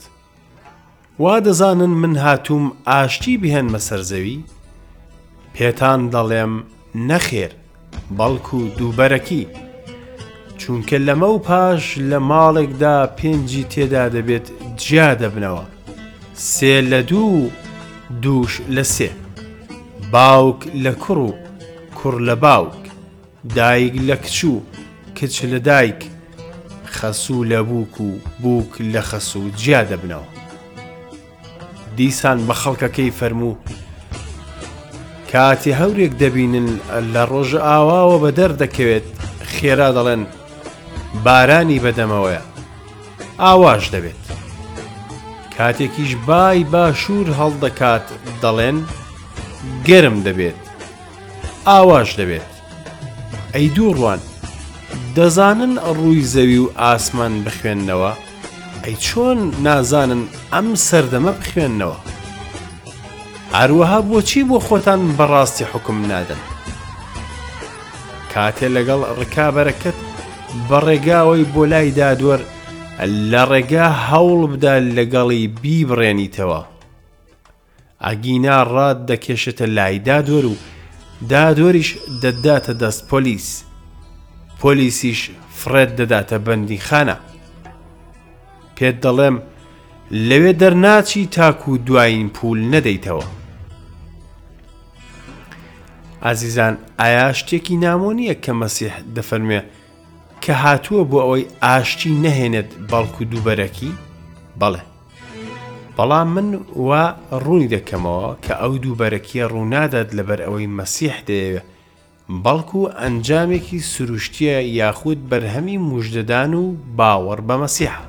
وا 1.18 1.38
دەزانن 1.40 1.90
من 1.90 2.16
هاتووم 2.16 2.72
ئاشتی 2.86 3.36
بهێنمە 3.38 3.78
سەرزەوی 3.88 4.38
پێتان 5.54 6.10
دەڵێم 6.12 6.52
نەخێر 7.08 7.52
بەڵکو 8.16 8.60
دووبەرەکی 8.78 9.46
چونکە 10.58 10.94
لەمە 11.06 11.28
و 11.32 11.38
پاش 11.38 11.94
لە 12.10 12.18
ماڵێکدا 12.30 13.06
پێنجی 13.18 13.64
تێدا 13.72 14.04
دەبێت 14.16 14.46
جیا 14.76 15.14
دەبنەوە 15.20 15.64
سێ 16.34 16.74
لە 16.90 17.02
دوو 17.10 17.50
دووش 18.22 18.60
لە 18.70 18.82
سێ 18.94 19.10
باوک 20.12 20.60
لە 20.84 20.92
کوڕ 21.02 21.18
و 21.28 21.34
کوڕ 21.98 22.16
لە 22.28 22.34
باوک 22.44 22.82
دایک 23.56 23.94
لە 24.08 24.16
کچوو 24.24 24.60
کچ 25.20 25.34
لە 25.52 25.58
دایک 25.68 26.00
خەسوو 26.96 27.44
لە 27.50 27.60
بووک 27.68 28.00
و 28.00 28.10
بووک 28.42 28.72
لە 28.92 29.00
خەسوو 29.10 29.50
جیا 29.62 29.82
دەبنەوە 29.90 30.41
دیسان 31.96 32.38
بە 32.48 32.54
خەڵکەکەی 32.62 33.14
فەرموو 33.18 33.54
کاتی 35.32 35.76
هەورێک 35.80 36.12
دەبینن 36.22 36.68
لە 37.12 37.22
ڕۆژە 37.32 37.60
ئاواوە 37.68 38.16
بە 38.22 38.30
دەردەکەوێت 38.38 39.06
خێرا 39.54 39.88
دەڵێن 39.96 40.22
بارانی 41.24 41.82
بەدەمەوەیە 41.84 42.42
ئاواش 43.42 43.84
دەبێت 43.94 44.22
کاتێکیش 45.56 46.10
بای 46.28 46.58
باشوور 46.72 47.28
هەڵدەکات 47.40 48.06
دەڵێن 48.42 48.78
گەرم 49.88 50.16
دەبێت 50.26 50.58
ئاواش 51.68 52.10
دەبێت 52.20 52.46
ئەی 53.54 53.68
دووڕوان 53.76 54.20
دەزانن 55.16 55.72
ڕووی 55.96 56.26
زەوی 56.32 56.58
و 56.64 56.68
ئاسمان 56.78 57.32
بخوێندنەوە 57.44 58.12
ئەی 58.84 58.96
چۆن 58.96 59.38
نازانن 59.62 60.22
ئەم 60.52 60.68
سەردەمە 60.86 61.32
بخوێندنەوە 61.40 61.96
هەروەها 63.56 64.00
بۆچی 64.10 64.42
بۆ 64.48 64.58
خۆتان 64.66 65.00
بەڕاستی 65.18 65.64
حکم 65.72 65.96
نادەن 66.10 66.42
کاتێ 68.34 68.66
لەگەڵ 68.76 69.00
ڕکابەرەکەت 69.20 69.98
بە 70.68 70.78
ڕێگاوەی 70.86 71.44
بۆ 71.54 71.62
لای 71.72 71.90
دادوەر 71.90 72.40
لە 73.30 73.42
ڕێگا 73.50 73.86
هەوڵ 74.08 74.40
بدا 74.52 74.74
لەگەڵی 74.96 75.44
بیبڕێنیتەوە 75.62 76.60
ئەگینا 78.04 78.58
ڕاد 78.74 78.98
دەکێشێتە 79.10 79.64
لای 79.78 79.96
دادوەر 80.08 80.44
و 80.52 80.54
دادوەریش 81.32 81.90
دەداتە 82.22 82.70
دەست 82.82 83.02
پۆلیس 83.10 83.48
پۆلیسیش 84.60 85.20
فرێت 85.64 85.90
دەداتە 85.98 86.36
بەندی 86.46 86.78
خانە 86.88 87.16
پێت 88.82 88.98
دەڵێم 89.06 89.36
لەوێ 90.28 90.52
دەرناچی 90.60 91.22
تاک 91.36 91.60
و 91.68 91.72
دوایین 91.86 92.28
پول 92.36 92.58
نەدەیتەوە 92.72 93.26
ئازیزان 96.24 96.74
ئایا 97.02 97.28
شتێکی 97.38 97.76
نامۆنیە 97.86 98.34
کە 98.44 98.52
مەسیح 98.60 98.94
دەفەرمێ 99.16 99.60
کە 100.42 100.52
هاتووە 100.62 101.02
بۆ 101.10 101.18
ئەوەی 101.24 101.50
ئاشتی 101.64 102.18
نەهێنێت 102.24 102.70
بەڵکو 102.90 103.22
دووبەرەکی 103.30 103.92
بەڵێ 104.60 104.82
بەڵام 105.96 106.28
من 106.34 106.48
وا 106.88 107.04
ڕووی 107.44 107.70
دەکەمەوە 107.74 108.28
کە 108.44 108.52
ئەو 108.60 108.72
دووبەرەکیە 108.84 109.44
ڕوونادات 109.54 110.08
لەبەر 110.18 110.40
ئەوەی 110.44 110.70
مەسیح 110.78 111.16
دەیەوێت 111.28 111.66
بەڵکو 112.44 112.82
ئەنجامێکی 113.00 113.78
سروشتیە 113.92 114.56
یاخود 114.80 115.18
بەرهەمی 115.30 115.78
مژدەدان 115.90 116.52
و 116.60 116.64
باوەڕ 116.98 117.40
بە 117.48 117.56
مەسیحە. 117.64 118.00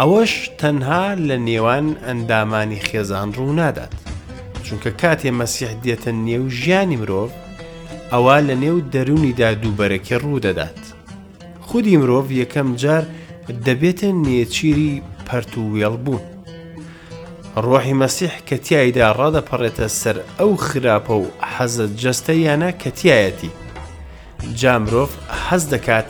ئەوەش 0.00 0.32
تەنها 0.60 1.04
لە 1.28 1.36
نێوان 1.48 1.86
ئەندامانی 2.06 2.82
خێزان 2.88 3.28
ڕوو 3.36 3.52
نادات 3.60 3.92
چونکە 4.64 4.90
کاتێ 5.00 5.30
مەسیح 5.40 5.72
دێتە 5.84 6.10
نێو 6.28 6.44
ژیانی 6.58 7.00
مرۆڤ 7.02 7.30
ئەوە 8.12 8.36
لە 8.48 8.54
نێو 8.62 8.76
دەرونیدا 8.92 9.50
دووبەرەکی 9.62 10.14
ڕوو 10.22 10.42
دەدات 10.46 10.78
خودی 11.66 11.96
مرۆڤ 12.00 12.26
یەکەم 12.42 12.68
جار 12.82 13.04
دەبێتە 13.66 14.08
نێچیری 14.24 14.92
پەرتووێڵ 15.26 15.94
بوون 16.04 16.24
ڕۆحی 17.64 17.96
مەسیح 18.02 18.34
کە 18.48 18.56
تایدا 18.66 19.06
ڕادەپەڕێتە 19.18 19.86
سەر 20.00 20.16
ئەو 20.38 20.50
خراپە 20.66 21.14
و 21.22 21.24
حەزە 21.54 21.86
جەستە 22.02 22.32
یانە 22.46 22.68
کەتیایەتی 22.82 23.50
جامرۆڤ 24.60 25.10
حەز 25.46 25.62
دەکات 25.74 26.06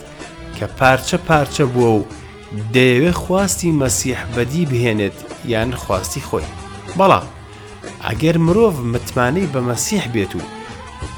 کە 0.57 0.65
پارچە 0.79 1.17
پارچە 1.27 1.65
بووە 1.73 1.91
و 1.99 2.03
دەیەوێ 2.73 3.11
خواستی 3.23 3.75
مەسیح 3.81 4.19
بەدی 4.35 4.63
بهێنێت 4.71 5.17
یان 5.53 5.69
خواستی 5.83 6.21
خۆی 6.27 6.47
بەڵام 6.97 7.27
ئەگەر 8.05 8.37
مرۆڤ 8.45 8.75
متمانەی 8.93 9.51
بە 9.53 9.61
مەسیح 9.69 10.05
بێت 10.13 10.33
و 10.35 10.41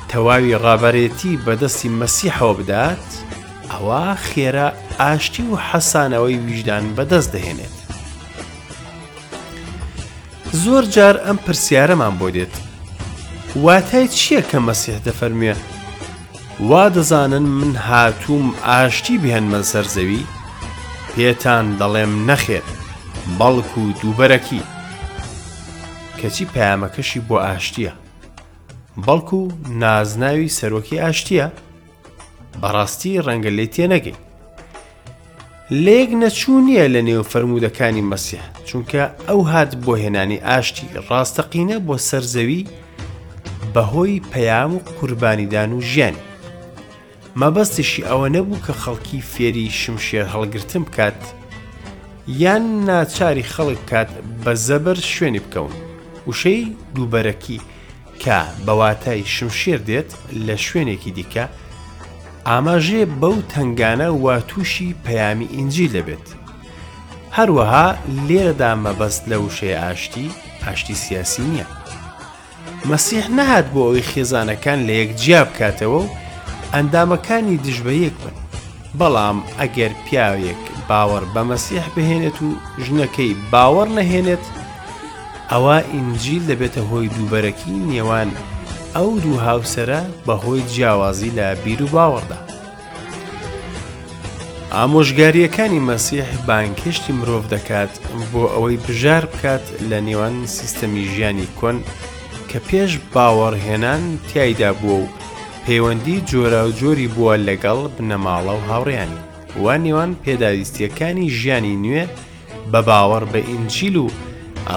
تەواوی 0.10 0.58
ڕابەرێتی 0.63 1.39
بەدەستی 1.46 1.89
مەسیحەوە 2.02 2.54
بدات 2.60 3.08
ئەوە 3.72 4.04
خێرا 4.28 4.67
ئاشتی 5.00 5.43
و 5.52 5.56
حەسانەوەی 5.69 6.38
ویژدان 6.46 6.84
بەدەست 6.98 7.30
دەهێنێت 7.36 7.76
زۆر 10.63 10.84
جار 10.96 11.15
ئەم 11.26 11.38
پرسیارەمان 11.46 12.15
بۆ 12.19 12.28
دێت 12.36 12.54
واتای 13.65 14.08
چییە 14.17 14.41
کە 14.50 14.58
مەسیح 14.67 14.98
دەفەرموێ 15.08 15.56
وا 16.69 16.86
دەزانن 16.96 17.46
من 17.60 17.76
هاتووم 17.88 18.48
ئاشتی 18.67 19.15
بهێنمە 19.24 19.60
سەر 19.72 19.86
زەوی 19.96 20.22
پێتان 21.15 21.65
دەڵێم 21.80 22.13
نەخێت 22.30 22.67
بەڵک 23.39 23.69
و 23.82 23.84
دووبەرەکی 24.02 24.62
کەچی 26.19 26.45
پامەکەشی 26.54 27.26
بۆ 27.30 27.36
ئاشتیە 27.45 27.93
بەڵکو 29.06 29.39
و 29.47 29.56
نازناوی 29.82 30.54
سەرۆکی 30.58 31.02
ئاشتیە 31.04 31.47
بەڕاستی 32.62 33.21
ڕەنگە 33.26 33.52
لێ 33.58 33.65
تێنەگەی 33.76 34.17
لێک 35.86 36.10
نەچوو 36.21 36.60
نییە 36.67 36.86
لە 36.95 37.02
نێو 37.08 37.23
فرەرمودەکانی 37.32 38.08
مەسیح 38.12 38.43
چونکە 38.67 39.02
ئەو 39.28 39.41
هات 39.52 39.71
بۆ 39.84 39.93
هێنانی 40.04 40.43
ئاشتی 40.47 40.88
ڕاستەقینە 41.10 41.78
بۆ 41.88 41.95
سەرزەوی 42.10 42.67
بەهۆی 43.73 44.23
پەیام 44.32 44.71
و 44.76 44.84
قوربانیدان 44.97 45.69
و 45.73 45.80
ژیانی 45.89 46.21
مەبەستیشی 47.41 48.04
ئەوە 48.10 48.28
نەبوو 48.36 48.63
کە 48.65 48.74
خەڵکی 48.84 49.26
فێری 49.32 49.69
شمشێر 49.82 50.26
هەڵگرتن 50.34 50.84
بکات 50.88 51.22
یان 52.41 52.63
ناچاری 52.88 53.50
خەڵک 53.54 53.82
کات 53.91 54.10
بە 54.43 54.54
زەبەر 54.67 54.98
شوێنی 55.13 55.43
بکەون 55.46 55.74
وشەی 56.30 56.62
دووبەرەکی 56.96 57.60
کە 58.24 58.39
بەواتای 58.65 59.26
شمشێر 59.36 59.80
دێت 59.89 60.10
لە 60.46 60.56
شوێنێکی 60.65 61.12
دیکە 61.17 61.46
ئاماژێ 62.48 63.02
بەو 63.22 63.36
تنگانە 63.52 64.08
وا 64.24 64.36
تووشی 64.50 64.96
پەیامی 65.06 65.50
ئینجی 65.56 65.91
لەبێت 65.96 66.28
هەروەها 67.38 67.88
لێرەدا 68.28 68.72
مەبەست 68.86 69.24
لە 69.32 69.38
وشەیە 69.46 69.80
ئاشتی 69.84 70.30
ئاشتی 70.65 70.96
سیاسی 71.04 71.43
نییە 71.52 71.67
مەسیح 72.89 73.26
نەهات 73.38 73.65
بۆ 73.74 73.82
ئەوی 73.88 74.08
خێزانەکان 74.12 74.80
لە 74.88 74.93
یەک 75.02 75.12
جیاب 75.22 75.50
کاتەوە 75.60 76.02
و 76.06 76.23
ئەندامەکانی 76.78 77.58
دژبەیەک 77.68 78.16
بن 78.24 78.36
بەڵام 79.00 79.38
ئەگەر 79.60 79.92
پیاوێک 80.06 80.62
باوەڕ 80.90 81.24
بە 81.34 81.42
مەسیح 81.52 81.86
بهێنێت 81.96 82.38
و 82.46 82.50
ژنەکەی 82.86 83.32
باوەڕ 83.52 83.90
نەهێنێت 83.98 84.44
ئەوە 85.52 85.78
ئینجیل 85.94 86.44
دەبێتە 86.50 86.82
هۆی 86.90 87.08
دووبەرەکی 87.16 87.78
نێوان 87.92 88.30
ئەو 88.96 89.10
دوو 89.24 89.38
هاوسرە 89.48 90.02
بەهۆی 90.28 90.66
جیاوازی 90.72 91.32
لە 91.38 91.48
بیر 91.64 91.82
و 91.84 91.88
باوەڕدا 91.96 92.40
ئامۆژگاریەکانی 94.76 95.86
مەسیح 95.90 96.28
بانکشتی 96.48 97.14
مرۆڤ 97.20 97.46
دەکات 97.54 97.94
بۆ 98.32 98.44
ئەوەی 98.54 98.78
بژار 98.86 99.24
بکات 99.34 99.66
لە 99.90 100.00
نێوان 100.08 100.36
سیستەمی 100.58 101.04
ژیانی 101.14 101.48
کۆن 101.60 101.78
کە 102.50 102.60
پێش 102.68 102.92
باوەڕهێنان 103.14 104.02
تایدا 104.32 104.72
بووە 104.82 105.00
و 105.04 105.08
پەیوەندی 105.67 106.19
جۆراوجۆری 106.30 107.10
بووە 107.15 107.36
لەگەڵ 107.47 107.78
بنەماڵە 107.95 108.54
و 108.58 108.62
هاوڕیانی 108.69 109.19
وا 109.63 109.76
نێوان 109.86 110.12
پێداویستیەکانی 110.23 111.30
ژیانی 111.38 111.80
نوێ 111.84 112.06
بە 112.71 112.82
باوەڕ 112.88 113.23
بە 113.32 113.39
ئینجیل 113.49 113.95
و 113.97 114.08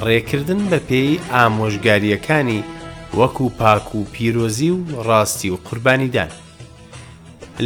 ڕێکردن 0.07 0.62
بە 0.70 0.79
پێی 0.88 1.20
ئامۆژگاریەکانی 1.35 2.61
وەکو 3.18 3.46
پاک 3.59 3.87
و 3.94 4.05
پیرۆزی 4.12 4.70
و 4.75 4.79
ڕاستی 5.09 5.49
و 5.51 5.57
قوربانیدان 5.66 6.31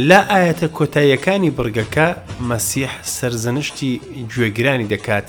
لە 0.09 0.19
ئاەتە 0.31 0.67
کۆتاییەکانی 0.77 1.51
بڕگەکە 1.57 2.07
مەسیح 2.49 2.91
سرزنشتی 3.15 3.91
گوێگرانی 4.33 4.89
دەکات 4.93 5.27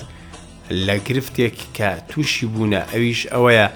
لە 0.86 0.94
گرفتێک 1.06 1.56
کە 1.76 1.88
تووشی 2.08 2.46
بوونە 2.52 2.80
ئەویش 2.92 3.20
ئەوەیە 3.32 3.66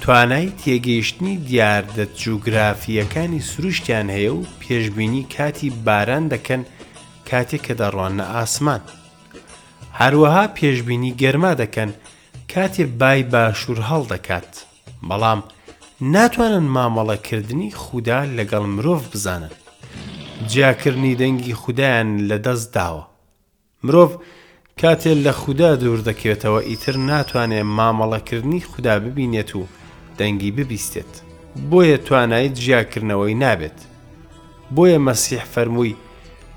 توانای 0.00 0.52
تێگەیشتنی 0.64 1.34
دیاردە 1.48 2.04
جوگرافیەکانی 2.22 3.42
سروشتیان 3.50 4.08
هەیە 4.16 4.32
و 4.38 4.42
پێشببینی 4.62 5.28
کاتی 5.36 5.70
باران 5.86 6.24
دەکەن 6.32 6.60
کاتێک 7.30 7.62
کە 7.66 7.74
دەڕوانە 7.80 8.22
ئاسمان. 8.34 8.80
هەروەها 10.00 10.44
پێشببینی 10.58 11.14
گەرما 11.22 11.52
دەکەن 11.62 11.90
کاتێ 12.54 12.80
بای 13.00 13.22
باشوور 13.32 13.78
هەڵ 13.88 14.02
دەکات. 14.12 14.50
بەڵام 15.08 15.40
ناتوانن 16.14 16.68
مامەڵەکردنی 16.76 17.72
خوددا 17.82 18.20
لەگەڵ 18.38 18.64
مرۆڤ 18.74 19.00
بزانن. 19.14 19.50
جیاکردنی 20.50 21.16
دەنگی 21.20 21.52
خوددایان 21.62 22.08
لە 22.30 22.38
دەست 22.46 22.68
داوە. 22.76 23.04
مرۆڤ 23.84 24.10
کاتێ 24.82 25.12
لە 25.26 25.32
خوددا 25.40 25.70
دوور 25.80 26.00
دەکێتەوە 26.08 26.60
ئیتر 26.68 26.96
ناتوانێت 27.10 27.64
مامەڵەکردنی 27.78 28.64
خوددا 28.70 28.94
ببینێت 29.04 29.50
و، 29.56 29.62
دەنگی 30.18 30.50
ببیستێت 30.50 31.12
بۆیە 31.70 31.96
توانایی 32.06 32.52
جیاکردنەوەی 32.58 33.34
نابێت 33.42 33.78
بۆیە 34.74 34.98
مەسیح 35.08 35.44
فەرمووی 35.54 35.92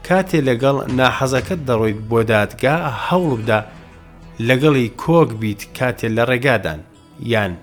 کاتێ 0.10 0.38
لەگەڵ 0.50 0.78
ناحەزەکەت 1.00 1.60
دەڕۆیت 1.67 1.98
بۆ 2.10 2.19
دادگا 2.32 2.76
هەوڵ 3.08 3.32
بدە 3.45 3.60
لەگەڵی 4.48 4.88
کۆک 5.04 5.30
بیت 5.41 5.62
کاتێ 5.78 6.08
لە 6.17 6.24
ڕێگادان 6.30 6.80
یان 7.34 7.54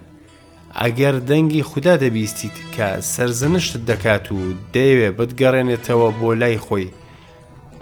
ئەگەر 0.81 1.15
دەنگی 1.29 1.63
خوددا 1.71 1.95
دەبیستیت 2.03 2.57
کە 2.77 2.87
سرزنشت 3.13 3.73
دەکات 3.89 4.27
و 4.35 4.39
دەیوێ 4.75 5.09
بتگەڕێنێتەوە 5.19 6.09
بۆ 6.21 6.31
لای 6.41 6.59
خۆی 6.67 6.91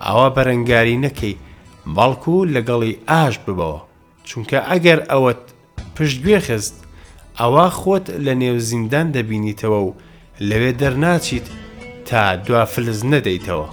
ئەوە 0.04 0.28
بەرەنگاری 0.36 1.00
نەکەی 1.04 1.36
بەڵکو 1.96 2.36
لەگەڵی 2.54 2.92
ئاش 3.10 3.36
ببەوە 3.46 3.80
چونکە 4.28 4.58
ئەگەر 4.70 5.00
ئەوەت 5.10 5.42
پشتگوێ 5.96 6.38
خست 6.46 6.76
ئەوە 7.40 7.66
خۆت 7.80 8.06
لە 8.26 8.32
نێوزیندان 8.40 9.06
دەبینیتەوە 9.16 9.80
و 9.86 9.90
لەوێ 10.48 10.72
دەرناچیت 10.80 11.46
تا 12.08 12.22
دوافلز 12.46 13.00
نەدەیتەوە 13.12 13.68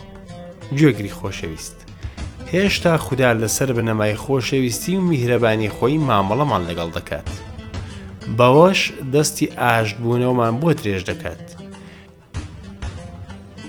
گوێگری 0.77 1.15
خۆشەویست 1.19 1.77
هێشتا 2.53 2.93
خوددا 3.05 3.29
لەسەر 3.41 3.69
بنەمای 3.77 4.15
خۆشەویستی 4.23 4.93
و 4.97 5.01
میهرەبانی 5.09 5.69
خۆی 5.75 5.97
مامەڵەمان 6.07 6.63
لەگەڵ 6.69 6.89
دەکات 6.97 7.29
بەوەش 8.37 8.79
دەستی 9.13 9.47
ئاشتبوونەوەمان 9.61 10.53
بۆ 10.61 10.69
درێژ 10.79 11.03
دەکات 11.11 11.43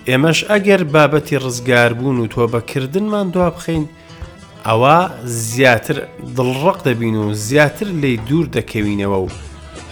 ئێمەش 0.09 0.39
ئەگەر 0.51 0.81
بابەتی 0.95 1.37
ڕزگاربوون 1.45 2.17
و 2.21 2.27
تۆبەکردنمان 2.35 3.27
دوا 3.35 3.49
بخەین 3.57 3.85
ئەوە 4.67 4.95
زیاتر 5.49 5.97
دڵڕق 6.37 6.79
دەبین 6.87 7.17
و 7.25 7.27
زیاتر 7.47 7.87
لی 8.03 8.17
دوور 8.29 8.47
دەکەوینەوە 8.57 9.19
و 9.25 9.29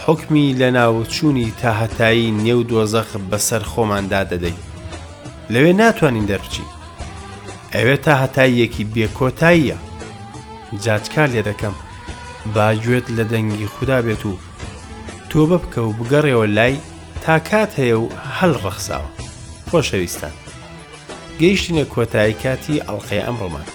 حکمی 0.07 0.55
لە 0.59 0.63
ناوچوونی 0.71 1.53
تاهەتایی 1.63 2.31
نێو 2.45 2.61
دۆزەخ 2.71 3.07
بەسەر 3.31 3.63
خۆماندا 3.73 4.23
دەدەی 4.33 4.59
لەوێ 5.53 5.73
ناتوانین 5.83 6.27
دەرچی 6.31 6.67
ئەوێ 7.75 7.97
تاهەتاییەکی 8.07 8.85
بێکۆتاییە 8.95 9.77
جاچکار 10.85 11.29
لێ 11.35 11.43
دەکەم 11.51 11.75
باگوێت 12.55 13.07
لە 13.17 13.25
دەنگی 13.33 13.67
خوددا 13.75 13.99
بێت 14.07 14.23
و 14.31 14.33
تۆ 15.31 15.43
بە 15.51 15.57
بکە 15.63 15.79
و 15.85 15.93
بگەڕێەوە 15.99 16.47
لای 16.57 16.77
تا 17.23 17.37
کات 17.51 17.71
هەیە 17.81 17.97
و 18.03 18.07
هەڵ 18.39 18.53
ڕەخساوە 18.63 19.11
خۆشەویستان 19.71 20.35
گەیشتینە 21.41 21.85
کۆتایی 21.95 22.37
کاتی 22.43 22.83
ئەڵلقەیە 22.87 23.25
ئەمڕۆمان 23.27 23.67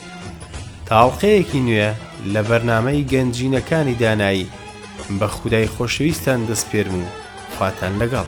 تاڵقەیەکی 0.87 1.59
نوێ 1.67 1.89
لە 2.33 2.41
بەرنمەی 2.49 3.05
گەنجینەکانی 3.11 3.95
دانایی 4.01 4.47
بە 5.19 5.27
خودای 5.37 5.67
خۆشەویستان 5.75 6.39
دەستپێرم 6.49 6.95
و 7.03 7.09
خواتان 7.55 7.93
لەگەڵ 8.01 8.25